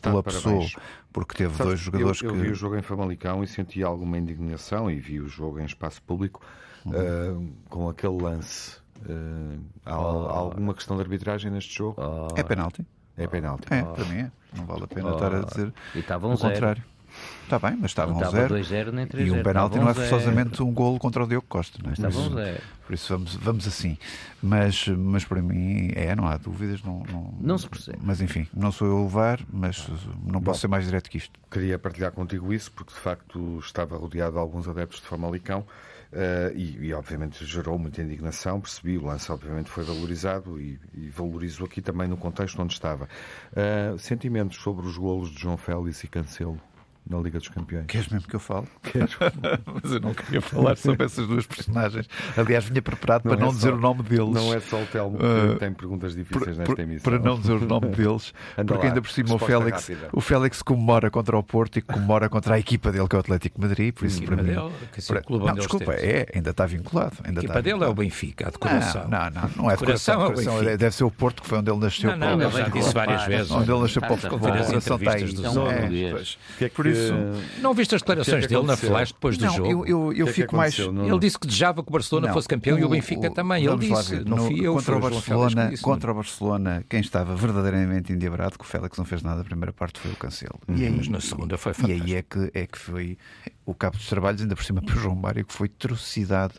[0.01, 0.67] colapsou
[1.11, 2.39] porque teve Sabe, dois jogadores eu, eu que.
[2.39, 5.65] Eu vi o jogo em Famalicão e senti alguma indignação e vi o jogo em
[5.65, 6.41] espaço público
[6.85, 6.91] uhum.
[6.91, 8.77] uh, com aquele lance.
[9.01, 10.29] Uh, há, oh.
[10.29, 11.95] alguma questão de arbitragem neste jogo?
[11.97, 12.27] Oh.
[12.37, 12.85] É penalti.
[13.17, 13.73] É penalti.
[13.73, 14.31] É, para mim é.
[14.55, 15.13] Não vale a pena oh.
[15.13, 16.83] estar a dizer e estavam o contrário.
[17.43, 18.55] Está bem, mas estavam um zero.
[18.55, 21.79] 2-0 nem 3 E um penalti não é forçosamente um golo contra o Diogo Costa.
[21.83, 21.93] Não é?
[21.93, 22.61] Estavam zero.
[22.85, 23.97] Por isso vamos, vamos assim.
[24.41, 26.81] Mas, mas para mim é, não há dúvidas.
[26.83, 27.99] Não, não, não se percebe.
[28.01, 29.87] Mas enfim, não sou eu a levar, mas
[30.23, 31.39] não posso Bom, ser mais direto que isto.
[31.51, 35.65] Queria partilhar contigo isso, porque de facto estava rodeado de alguns adeptos de Famalicão.
[36.11, 41.07] Uh, e, e, obviamente gerou muita indignação, percebi, o lance obviamente foi valorizado e, e
[41.07, 43.07] valorizo aqui também no contexto onde estava.
[43.53, 46.59] Uh, sentimentos sobre os golos de João Félix e Cancelo?
[47.09, 47.87] Na Liga dos Campeões.
[47.87, 48.67] Queres mesmo que eu fale?
[48.83, 49.09] Quero.
[49.81, 52.07] Mas eu não queria falar sobre essas duas personagens.
[52.37, 54.29] Aliás, vinha preparado não para é não só, dizer o nome deles.
[54.29, 57.11] Não é só o Telmo que uh, tem perguntas difíceis por, nesta emissão.
[57.11, 60.61] Para não dizer o nome deles, porque lá, ainda por cima o Félix, o Félix
[60.61, 63.93] comemora contra o Porto e comemora contra a equipa dele, que é o Atlético Madrid.
[63.93, 64.43] Por isso, para mim.
[64.43, 64.71] Dele,
[65.07, 67.17] para, não, desculpa, é, ainda está vinculado.
[67.23, 69.07] Ainda a equipa dele é o Benfica, a decoração.
[69.07, 70.25] Não, não, não, é a decoração.
[70.25, 72.15] É decoração é deve ser o Porto, que foi onde ele nasceu.
[72.15, 73.51] Não, não, já disse várias vezes.
[73.51, 74.47] Onde ele nasceu para o futebol.
[74.49, 76.69] A decoração está aí.
[76.69, 76.98] Por isso,
[77.61, 79.69] não viste as declarações é dele na flash depois do não, jogo?
[79.69, 80.77] Eu, eu, eu que fico mais.
[80.77, 83.33] Ele disse que desejava que o Barcelona não, fosse campeão o, e o Benfica o,
[83.33, 83.65] também.
[83.65, 88.13] Ele disse, não fui eu, contra o Barcelona, disse, contra o Barcelona, quem estava verdadeiramente
[88.13, 90.59] endiabrado, que o Félix não fez nada na primeira parte foi o Cancelo.
[90.67, 92.07] E aí, mas na segunda foi fantástico.
[92.07, 93.17] E aí é que, é que foi
[93.65, 96.55] o cabo dos trabalhos, ainda por cima para o João Mário, que foi trucidado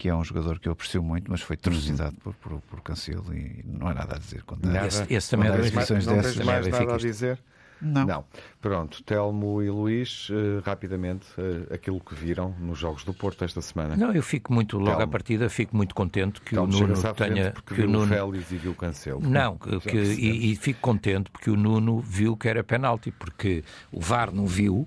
[0.00, 3.34] que é um jogador que eu aprecio muito, mas foi trucidado por, por, por Cancelo
[3.34, 4.42] e não há nada a dizer.
[4.44, 6.36] Quando nada, esse, esse também é das missões dessas.
[6.36, 7.38] Não mais nada a dizer?
[7.82, 8.06] Não.
[8.06, 8.24] Não.
[8.60, 13.62] Pronto, Telmo e Luís, uh, rapidamente, uh, aquilo que viram nos Jogos do Porto esta
[13.62, 13.96] semana.
[13.96, 15.02] Não, eu fico muito, logo Telmo.
[15.02, 17.52] à partida, fico muito contente que Telmo o Nuno tenha.
[17.52, 18.06] Porque que viu o Nuno...
[18.06, 19.20] Félix e viu o Cancelo.
[19.20, 23.64] Não, que, que e, e, fico contente porque o Nuno viu que era penalti, porque
[23.90, 24.86] o VAR não viu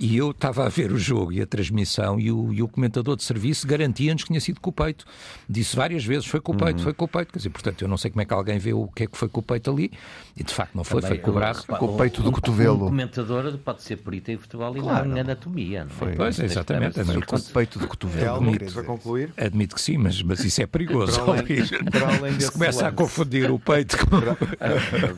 [0.00, 3.14] e eu estava a ver o jogo e a transmissão e o, e o comentador
[3.14, 5.04] de serviço garantia-nos que tinha sido com o peito.
[5.48, 6.82] Disse várias vezes, foi com o peito, uhum.
[6.82, 7.32] foi com o peito.
[7.32, 9.16] Quer dizer, portanto, eu não sei como é que alguém vê o que é que
[9.16, 9.92] foi com o peito ali.
[10.36, 11.66] E de facto não foi, Também, foi com o braço.
[11.68, 12.90] Com o peito do cotovelo.
[13.12, 15.06] O comentador pode ser perito em futebol e claro.
[15.06, 15.84] não em anatomia.
[15.84, 15.94] Não é?
[15.94, 16.98] foi, pois, exatamente.
[16.98, 18.36] Admito, com o peito do cotovelo.
[18.36, 19.32] Admito, para concluir?
[19.36, 21.20] Admito que sim, mas, mas isso é perigoso.
[21.20, 22.88] Para além, para além Se começa lance.
[22.88, 24.16] a confundir o peito com,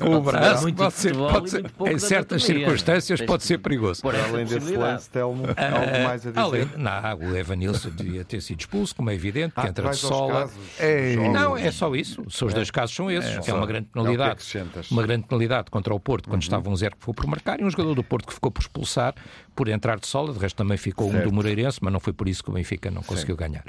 [0.05, 4.03] com o braço, pode ser, pode ser, em certas circunstâncias pode ser perigoso.
[4.03, 6.41] Para além desse lance, Telmo, algo mais a dizer?
[6.41, 9.97] Além, não, o Evanilson devia ter sido expulso, como é evidente, que ah, entra de
[9.97, 10.51] sola.
[10.81, 11.15] É...
[11.15, 12.23] Não, é só isso.
[12.27, 12.55] Os é.
[12.55, 13.47] dois casos são esses.
[13.47, 14.43] É, é uma grande penalidade.
[14.91, 16.39] Uma grande penalidade contra o Porto, quando uhum.
[16.41, 18.61] estava um zero que foi por marcar, e um jogador do Porto que ficou por
[18.61, 19.15] expulsar
[19.55, 20.33] por entrar de sola.
[20.33, 21.27] De resto, também ficou certo.
[21.27, 23.41] um do Moreirense, mas não foi por isso que o Benfica não conseguiu Sim.
[23.41, 23.65] ganhar.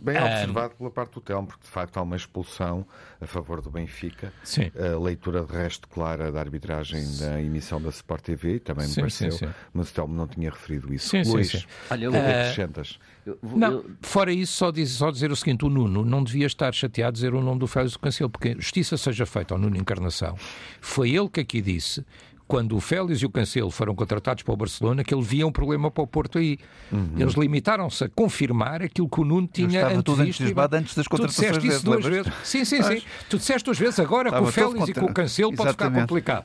[0.00, 0.76] Bem observado um...
[0.76, 2.86] pela parte do Telmo, porque de facto há uma expulsão
[3.20, 4.32] a favor do Benfica.
[4.42, 4.70] Sim.
[4.78, 9.00] A leitura de resto clara da arbitragem da emissão da Sport TV também me sim,
[9.00, 9.52] pareceu, sim, sim.
[9.72, 11.08] mas o Telmo não tinha referido isso.
[11.08, 11.66] Sim, Luís, sim, sim.
[11.90, 12.10] Olha, eu...
[12.10, 12.98] o que acrescentas?
[13.26, 13.90] Eu, não, eu...
[14.02, 17.22] fora isso, só, diz, só dizer o seguinte: o Nuno não devia estar chateado de
[17.22, 20.36] dizer o nome do Félix do Cancelo, porque justiça seja feita ao Nuno Encarnação.
[20.80, 22.04] Foi ele que aqui disse
[22.46, 25.52] quando o Félix e o Cancelo foram contratados para o Barcelona, que ele via um
[25.52, 26.58] problema para o Porto aí.
[26.92, 27.14] Uhum.
[27.16, 31.48] Eles limitaram-se a confirmar aquilo que o Nuno tinha estava tudo entusiasmado antes das contratações.
[31.48, 32.32] Tu disseste isso duas vezes.
[32.42, 33.02] Sim, sim, sim.
[33.28, 35.90] Tu disseste duas vezes agora estava com o Félix e com o Cancelo pode ficar
[35.90, 36.44] complicado.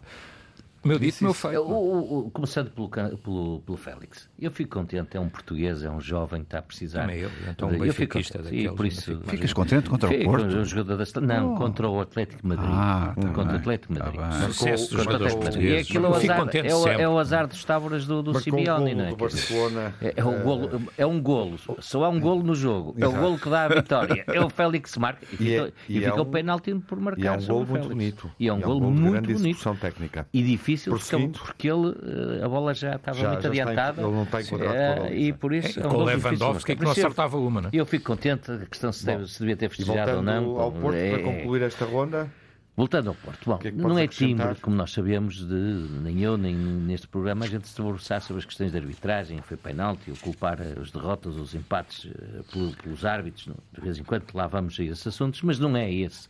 [0.83, 1.61] Meu dito, meu feito.
[1.61, 5.99] O, o, começando pelo, pelo, pelo Félix, eu fico contente, é um português, é um
[5.99, 7.01] jovem que está a precisar.
[7.01, 8.17] Também eu, então um eu fico
[8.51, 10.45] e por isso Ficas contente contra o Porto?
[10.45, 11.21] Um jogador da...
[11.21, 11.57] Não, oh.
[11.57, 12.69] contra o Atlético Madrid.
[12.71, 14.19] Ah, tá contra o Atlético Madrid.
[14.19, 15.87] Tá Sucesso dos jogadores portugueses.
[15.87, 18.95] E aquilo é o azar, é o, é o azar dos táburas do, do Simeone,
[18.95, 19.15] não é?
[19.15, 23.07] Barcelona, é, é, um golo, é um golo, só há um golo no jogo, é
[23.07, 24.23] o golo que dá a vitória.
[24.27, 27.21] É o Félix marca e fica, e fica o penalti por marcar.
[27.21, 28.31] E é um golo muito bonito.
[28.39, 29.75] E é um golo muito bonito.
[29.75, 30.27] técnica.
[30.33, 31.95] E difícil, porque porque ele,
[32.41, 34.01] eh, a bola já estava já, muito já adiantada.
[34.01, 35.79] ele não está enquadrado é, E por isso.
[35.79, 37.71] É, com o Lewandowski que não acertava uma, não é?
[37.73, 40.60] Eu fico contente, a questão se, deve, se devia ter festejado ou não.
[40.60, 42.29] ao Porto, é, para concluir esta ronda.
[42.75, 45.53] Voltando ao Porto, bom, é não é timbre, como nós sabemos, de
[46.01, 49.58] nem eu, nem neste programa, a gente se debruçar sobre as questões de arbitragem, foi
[49.58, 54.47] penalti, ou culpar as derrotas, os empates uh, pelos árbitros, de vez em quando lá
[54.47, 56.29] vamos a esses assuntos, mas não é esse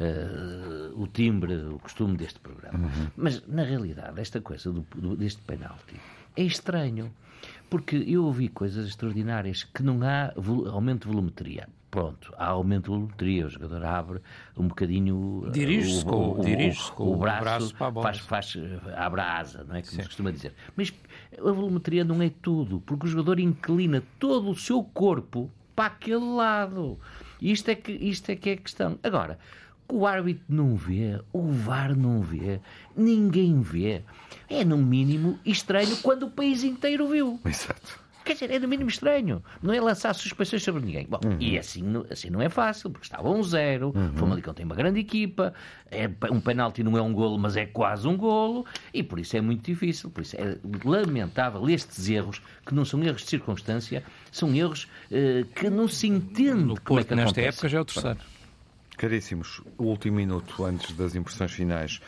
[0.00, 2.78] uh, o timbre, o costume deste programa.
[2.78, 3.06] Uhum.
[3.16, 5.96] Mas, na realidade, esta coisa do, do, deste penalti
[6.36, 7.12] é estranho.
[7.68, 10.32] Porque eu ouvi coisas extraordinárias que não há
[10.70, 11.68] aumento de volumetria.
[11.90, 14.20] Pronto, há aumento de volumetria, o jogador abre
[14.56, 18.06] um bocadinho dirige-se o, o, dirige com o, braço, braço para a bola.
[18.06, 18.56] Faz, faz,
[18.96, 19.82] abre a asa, não é?
[19.82, 20.52] Como se costuma dizer.
[20.74, 20.92] Mas
[21.38, 26.34] a volumetria não é tudo, porque o jogador inclina todo o seu corpo para aquele
[26.34, 26.98] lado.
[27.40, 28.98] Isto é que, isto é, que é a questão.
[29.02, 29.38] Agora,
[29.88, 32.60] o árbitro não vê, o VAR não vê,
[32.96, 34.02] ninguém vê.
[34.48, 37.40] É, no mínimo, estranho quando o país inteiro viu.
[37.44, 38.04] Exato.
[38.24, 39.44] Quer dizer, é no mínimo estranho.
[39.62, 41.06] Não é lançar suspeições sobre ninguém.
[41.06, 41.36] Bom, uhum.
[41.38, 44.08] e assim, assim não é fácil, porque estava um zero, uhum.
[44.08, 45.52] o Famalicão tem uma grande equipa,
[45.90, 48.64] é, um penalti não é um golo, mas é quase um golo,
[48.94, 50.10] e por isso é muito difícil.
[50.10, 55.44] Por isso é lamentável estes erros, que não são erros de circunstância, são erros uh,
[55.54, 57.48] que não se entende no como é que nesta acontece.
[57.48, 58.18] época já é o terceiro.
[58.96, 62.00] Caríssimos, o último minuto antes das impressões finais.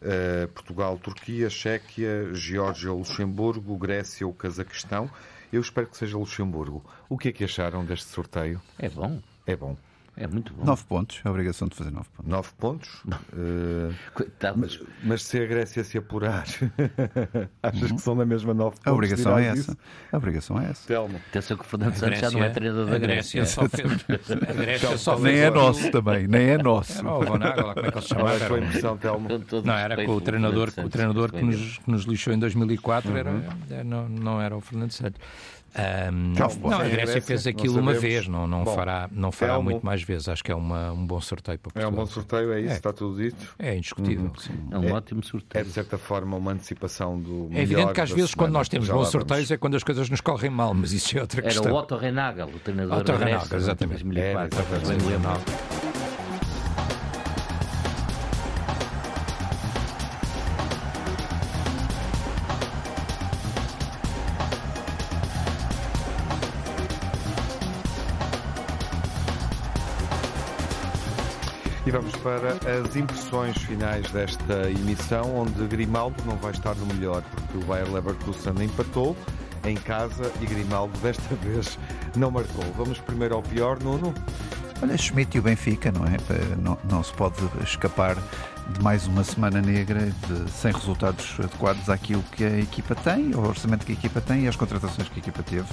[0.00, 5.10] Uh, Portugal, Turquia, Chequia, Geórgia, Luxemburgo, Grécia ou Cazaquistão.
[5.52, 6.84] Eu espero que seja Luxemburgo.
[7.08, 8.60] O que é que acharam deste sorteio?
[8.78, 9.20] É bom.
[9.46, 9.76] É bom.
[10.16, 10.64] É muito bom.
[10.64, 12.30] Nove pontos, é a obrigação de fazer nove pontos.
[12.30, 12.88] Nove pontos?
[13.32, 13.94] Uh,
[14.56, 16.44] mas, mas, se a Grécia se apurar,
[17.62, 17.96] achas uhum.
[17.96, 18.86] que são da mesma nove pontos?
[18.86, 19.76] A obrigação é essa.
[20.12, 20.86] A obrigação é essa.
[20.86, 21.16] Telmo.
[21.16, 23.46] Atenção que o Fernando Santos já não é treinador da Grécia.
[23.46, 26.98] Só a Grécia só nem é nosso também, nem é nosso.
[26.98, 28.38] Era o Vonaga, como é que ele se chamava?
[28.40, 29.28] Qual é a impressão, Telmo?
[29.64, 33.16] Não, era com o treinador, o treinador que nos, que nos lixou em 2004, uhum.
[33.16, 35.20] era, não, não era o Fernando Santos.
[35.72, 36.34] Um,
[36.68, 39.86] não, a Grécia fez aquilo uma vez, não, não Bom, fará, não fará é muito
[39.86, 40.28] mais vezes.
[40.28, 41.90] Acho que é uma, um bom sorteio para Portugal.
[41.90, 42.72] É um bom sorteio, é isso?
[42.72, 42.76] É.
[42.76, 43.54] Está tudo dito?
[43.58, 44.24] É indiscutível.
[44.24, 44.68] Uhum.
[44.72, 45.62] É um é, ótimo sorteio.
[45.62, 47.48] É de certa forma uma antecipação do.
[47.52, 50.20] É evidente que às vezes, quando nós temos bons sorteios, é quando as coisas nos
[50.20, 51.64] correm mal, mas isso é outra questão.
[51.64, 53.36] Era o Otto Renagel, o treinador Otto da Grécia.
[53.36, 54.04] Renagel, exatamente.
[54.04, 55.79] 2004, é, exatamente.
[72.22, 77.60] Para as impressões finais desta emissão, onde Grimaldo não vai estar no melhor, porque o
[77.66, 79.16] Bayer Leverkusen empatou
[79.64, 81.78] em casa e Grimaldo desta vez
[82.16, 82.64] não marcou.
[82.76, 84.14] Vamos primeiro ao pior, Nuno.
[84.82, 86.16] Olha, Schmidt e o Benfica, não é?
[86.62, 88.16] Não, não se pode escapar
[88.70, 93.44] de mais uma semana negra, de, sem resultados adequados àquilo que a equipa tem, ao
[93.44, 95.66] orçamento que a equipa tem e às contratações que a equipa teve.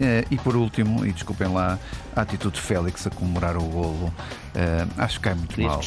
[0.00, 1.78] Eh, e por último, e desculpem lá,
[2.14, 4.12] a atitude de Félix a comemorar o golo,
[4.54, 5.80] eh, acho que cai muito mal.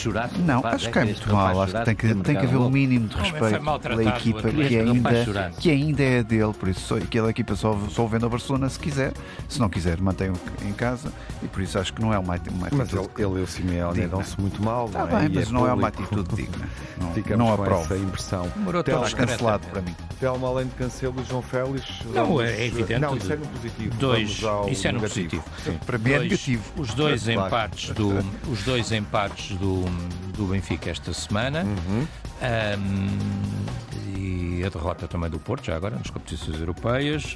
[0.46, 1.62] Não, rapaz, acho que cai muito mal.
[1.62, 5.52] Acho que tem que, tem que haver um mínimo de respeito pela equipa que ainda,
[5.60, 9.14] que ainda é dele, por isso aquela equipa só, só vende a Barcelona se quiser,
[9.50, 10.34] se não quiser mantém-o
[10.66, 11.12] em casa
[11.42, 12.76] e por isso acho que não é uma, uma atitude.
[12.76, 14.86] Mas ele, ele e o Simeone dão-se muito mal.
[14.86, 15.20] Está é?
[15.20, 16.68] bem, mas é não é uma atitude digna.
[17.00, 17.84] Não, Ficamos não aprovo.
[17.84, 18.52] essa impressão.
[18.86, 19.96] Telmo cancelado para mim.
[20.20, 21.86] Telmo, além de Cancelo e João Félix.
[22.14, 23.02] Não, é evidente.
[23.02, 23.96] Não, isso é no positivo.
[23.98, 25.44] Dois, isso é no positivo.
[25.86, 26.64] Para mim é negativo.
[26.78, 28.14] Os dois empates, do,
[28.54, 29.84] os dois empates do,
[30.38, 31.64] do Benfica esta semana.
[31.64, 32.08] Uhum.
[32.78, 37.36] Um, e a derrota também do Porto, já agora, nas competições europeias.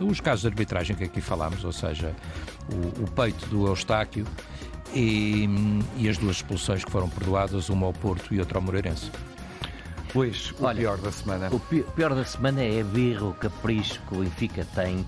[0.00, 2.12] Um, os casos de arbitragem que aqui falámos, ou seja,
[2.68, 4.26] o, o peito do Eustáquio
[4.92, 5.48] e,
[5.96, 9.12] e, as duas expulsões que foram perdoadas, uma ao Porto e outra ao Moreirense.
[10.12, 11.48] Luís, o Olha, pior da semana.
[11.52, 15.06] O pior da semana é a birra, o capricho que o Benfica tem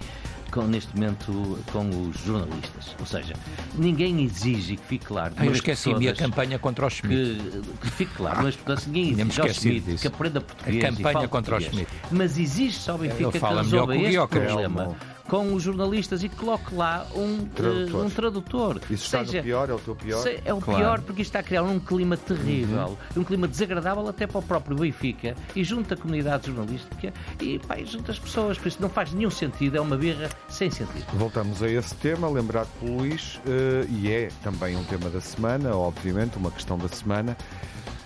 [0.51, 2.97] com, neste momento com os jornalistas.
[2.99, 3.35] Ou seja,
[3.75, 5.35] ninguém exige que fique claro.
[5.37, 7.41] Ah, eu esqueci-me a campanha contra o Schmidt.
[7.41, 10.03] Que, que fique claro, mas portanto, ninguém exige ao Schmidt disso.
[10.03, 10.85] que aprenda português.
[10.85, 11.89] A campanha contra o Schmidt.
[12.11, 14.97] Mas exige só Benfica que resolva este problema
[15.29, 18.01] com os jornalistas e coloque lá um tradutor.
[18.01, 18.81] Uh, um tradutor.
[18.91, 20.25] Isso está Seja, no pior, é o teu pior?
[20.45, 20.81] É o claro.
[20.81, 23.23] pior porque isto está a criar um clima terrível, uhum.
[23.23, 27.77] um clima desagradável até para o próprio Benfica e junto a comunidade jornalística e pá,
[27.85, 28.59] junto as pessoas.
[28.59, 31.05] Por isso não faz nenhum sentido, é uma birra sem sentido.
[31.13, 35.77] Voltamos a esse tema, lembrado pelo Luís, uh, e é também um tema da semana,
[35.77, 37.37] obviamente, uma questão da semana.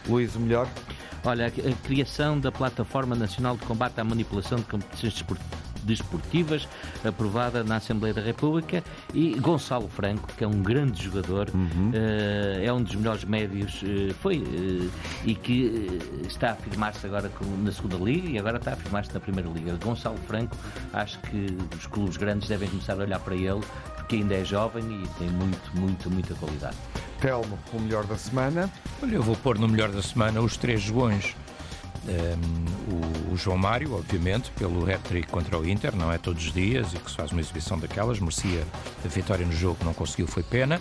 [0.08, 0.68] Luís, o melhor?
[1.24, 6.68] Olha, a criação da Plataforma Nacional de Combate à Manipulação de Competições Desportivas desportivas,
[7.04, 11.90] aprovada na Assembleia da República, e Gonçalo Franco, que é um grande jogador, uhum.
[11.90, 14.90] uh, é um dos melhores médios, uh, foi, uh,
[15.24, 17.30] e que está a afirmar-se agora
[17.62, 19.76] na segunda Liga e agora está a afirmar-se na Primeira Liga.
[19.82, 20.56] Gonçalo Franco,
[20.92, 23.60] acho que os clubes grandes devem começar a olhar para ele,
[23.96, 26.76] porque ainda é jovem e tem muito, muito, muita qualidade.
[27.20, 28.68] Telmo, o melhor da semana.
[29.00, 31.36] Olha, eu vou pôr no melhor da semana os três jogões
[32.04, 36.52] um, o, o, João Mário, obviamente, pelo hat-trick contra o Inter, não é todos os
[36.52, 38.64] dias e que se faz uma exibição daquelas, merecia
[39.04, 40.80] a vitória no jogo, não conseguiu, foi pena.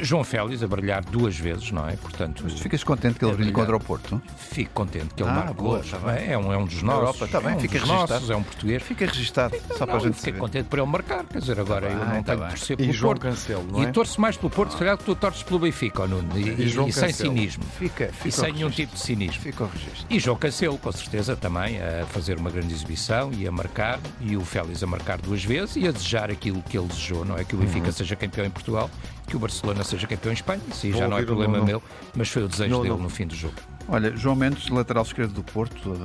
[0.00, 1.96] João Félix a brilhar duas vezes, não é?
[1.96, 4.20] Portanto, Mas ficas contente que ele brilhe contra o Porto?
[4.36, 5.92] Fico contente que ele ah, marque gols.
[6.26, 7.00] É um, é um dos nossos.
[7.00, 8.82] Europa, tá bem, é um fica dos nossos, é um português.
[8.82, 11.60] Fica registado, fica, só não, para a gente Fiquei contente por ele marcar, quer dizer,
[11.60, 13.20] agora tá eu não tá tenho de torcer pelo e Porto.
[13.20, 13.84] Cancelo, não é?
[13.84, 16.42] E torço mais pelo Porto, se calhar que tu torces pelo Benfica, oh, Nuno, e,
[16.42, 17.64] e, e, e sem cinismo.
[17.78, 19.42] Fica, fica e sem nenhum tipo de cinismo.
[19.42, 20.06] Fica o registro.
[20.08, 24.36] E João Cancelo, com certeza, também a fazer uma grande exibição e a marcar, e
[24.36, 27.44] o Félix a marcar duas vezes e a desejar aquilo que ele desejou, não é?
[27.44, 27.92] Que o Benfica uhum.
[27.92, 28.90] seja campeão em Portugal
[29.26, 30.60] que o Barcelona seja campeão em Espanha.
[30.68, 31.82] Isso já não é problema meu,
[32.14, 33.54] mas foi o desejo não, dele no fim do jogo.
[33.86, 35.96] Olha, João Mendes, lateral esquerdo do Porto, uh,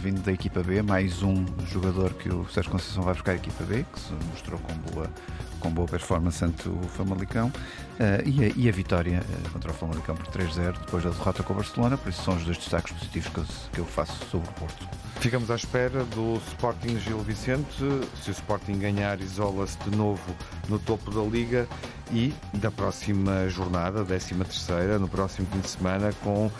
[0.00, 3.64] vindo da equipa B, mais um jogador que o Sérgio Conceição vai buscar a equipa
[3.64, 5.10] B, que se mostrou com boa,
[5.58, 9.74] com boa performance ante o Famalicão, uh, e, a, e, a, vitória uh, contra o
[9.74, 12.92] Famalicão por 3-0, depois da derrota com o Barcelona, por isso são os dois destaques
[12.92, 14.88] positivos que eu, que eu faço sobre o Porto.
[15.16, 17.82] Ficamos à espera do Sporting Gil Vicente.
[18.22, 20.34] Se o Sporting ganhar, isola-se de novo
[20.68, 21.66] no topo da Liga
[22.12, 26.50] e da próxima jornada, 13 terceira, no próximo fim de semana, com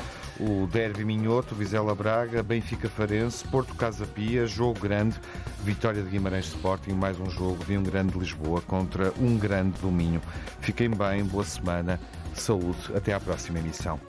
[0.41, 5.21] o Derby Minhoto, Vizela Braga, Benfica Farense, Porto Casa Pia, jogo grande,
[5.63, 10.21] vitória de Guimarães Sporting, mais um jogo de um grande Lisboa contra um grande Dominho.
[10.61, 12.01] Fiquem bem, boa semana,
[12.35, 14.01] saúde, até à próxima emissão.